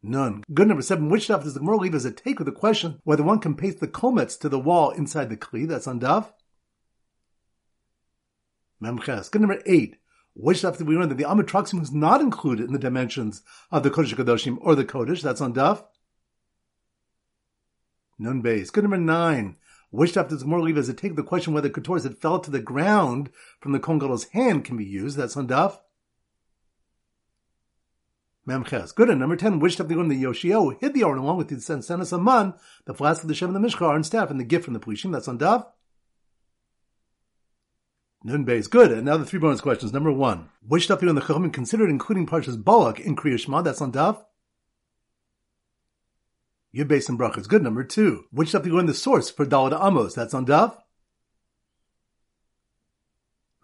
None. 0.02 0.42
Good 0.52 0.66
number 0.66 0.82
seven. 0.82 1.08
Which 1.08 1.28
daf 1.28 1.44
does 1.44 1.54
the 1.54 1.60
Gemara 1.60 1.76
leave 1.76 1.94
as 1.94 2.04
a 2.04 2.10
take 2.10 2.38
with 2.38 2.46
the 2.46 2.52
question 2.52 3.00
whether 3.04 3.22
one 3.22 3.38
can 3.38 3.54
paste 3.54 3.78
the 3.78 3.86
komets 3.86 4.38
to 4.40 4.48
the 4.48 4.58
wall 4.58 4.90
inside 4.90 5.30
the 5.30 5.36
kli? 5.36 5.66
That's 5.66 5.86
on 5.86 6.00
daf. 6.00 6.32
Memches. 8.82 9.30
Good 9.30 9.42
number 9.42 9.62
eight. 9.64 9.98
Which 10.34 10.62
daf 10.62 10.76
did 10.76 10.88
we 10.88 10.96
learn 10.96 11.08
that 11.08 11.18
the 11.18 11.24
Amatraxim 11.24 11.78
was 11.78 11.92
not 11.92 12.20
included 12.20 12.66
in 12.66 12.72
the 12.72 12.78
dimensions 12.80 13.42
of 13.70 13.84
the 13.84 13.90
Kodesh 13.90 14.14
Kadoshim 14.14 14.58
or 14.60 14.74
the 14.74 14.84
Kodesh? 14.84 15.22
That's 15.22 15.40
on 15.40 15.54
daf. 15.54 15.84
Nun 18.18 18.42
Beis. 18.42 18.72
Good 18.72 18.84
number 18.84 18.96
nine. 18.96 19.56
Which 19.90 20.14
daf 20.14 20.30
does 20.30 20.40
the 20.40 20.46
Gemara 20.46 20.62
leave 20.62 20.78
as 20.78 20.88
a 20.88 20.94
take 20.94 21.14
the 21.14 21.22
question 21.22 21.52
whether 21.52 21.68
Ketores 21.68 22.02
that 22.02 22.20
fell 22.20 22.40
to 22.40 22.50
the 22.50 22.60
ground 22.60 23.30
from 23.60 23.72
the 23.72 23.78
Kohen 23.78 24.00
Gadol's 24.00 24.24
hand 24.30 24.64
can 24.64 24.76
be 24.76 24.84
used? 24.84 25.16
That's 25.16 25.36
on 25.36 25.46
daf. 25.46 25.78
Memches. 28.46 28.94
Good. 28.94 29.08
And 29.08 29.20
number 29.20 29.36
10, 29.36 29.60
which 29.60 29.78
of 29.78 29.88
the 29.88 29.94
the 29.94 30.16
Yoshio 30.16 30.70
hid 30.80 30.94
the 30.94 31.02
Aron 31.02 31.18
along 31.18 31.36
with 31.36 31.48
the 31.48 31.56
Sensenis 31.56 32.12
Aman, 32.12 32.54
the 32.86 32.94
flask 32.94 33.22
of 33.22 33.28
the 33.28 33.34
Shem 33.34 33.54
and 33.54 33.64
the 33.64 33.68
Mishkar, 33.68 33.94
and 33.94 34.04
staff, 34.04 34.30
and 34.30 34.40
the 34.40 34.44
gift 34.44 34.64
from 34.64 34.74
the 34.74 34.80
Plishim. 34.80 35.12
That's 35.12 35.28
on 35.28 35.38
Daf. 35.38 35.66
Nun 38.24 38.44
Beis. 38.44 38.68
Good. 38.68 38.90
And 38.92 39.04
now 39.04 39.16
the 39.16 39.24
three 39.24 39.38
bonus 39.38 39.60
questions. 39.60 39.92
Number 39.92 40.12
one, 40.12 40.48
which 40.66 40.84
stuff 40.84 41.00
type 41.00 41.08
of 41.08 41.14
the 41.14 41.20
Chachamim 41.20 41.52
considered 41.52 41.90
including 41.90 42.26
Parshas 42.26 42.62
Balak 42.62 43.00
in 43.00 43.16
Kriya 43.16 43.38
Shema? 43.38 43.62
That's 43.62 43.80
on 43.80 43.92
Daf. 43.92 44.24
Yud 46.74 46.86
Beis 46.86 47.08
and 47.08 47.18
Brachas. 47.18 47.48
Good. 47.48 47.62
Number 47.62 47.84
two, 47.84 48.24
which 48.32 48.52
type 48.52 48.66
of 48.66 48.86
the 48.86 48.94
source 48.94 49.30
for 49.30 49.46
Dalad 49.46 49.72
Amos? 49.72 50.14
That's 50.14 50.34
on 50.34 50.46
Daf. 50.46 50.81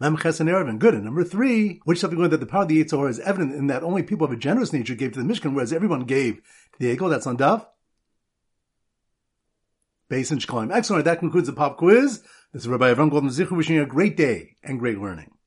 Lam 0.00 0.16
Ches 0.16 0.38
Eruvin. 0.38 0.78
Good. 0.78 0.94
And 0.94 1.04
number 1.04 1.24
three, 1.24 1.80
which 1.84 1.98
something 1.98 2.20
that 2.28 2.38
the 2.38 2.46
power 2.46 2.62
of 2.62 2.68
the 2.68 2.84
Yitzhar 2.84 3.08
is 3.08 3.18
evident 3.20 3.54
in 3.54 3.66
that 3.66 3.82
only 3.82 4.02
people 4.02 4.24
of 4.24 4.32
a 4.32 4.36
generous 4.36 4.72
nature 4.72 4.94
gave 4.94 5.12
to 5.12 5.22
the 5.22 5.32
Mishkan, 5.32 5.54
whereas 5.54 5.72
everyone 5.72 6.04
gave 6.04 6.36
to 6.36 6.78
the 6.78 6.96
Egel. 6.96 7.10
That's 7.10 7.26
on 7.26 7.36
Daf. 7.36 7.66
Base 10.08 10.30
and 10.30 10.40
Shkolim. 10.40 10.74
Excellent. 10.74 11.04
That 11.04 11.18
concludes 11.18 11.48
the 11.48 11.52
pop 11.52 11.76
quiz. 11.76 12.22
This 12.52 12.62
is 12.62 12.68
Rabbi 12.68 12.94
Avram 12.94 13.10
Golden 13.10 13.28
Zichu 13.28 13.56
wishing 13.56 13.76
you 13.76 13.82
a 13.82 13.86
great 13.86 14.16
day 14.16 14.56
and 14.62 14.78
great 14.78 14.98
learning. 14.98 15.32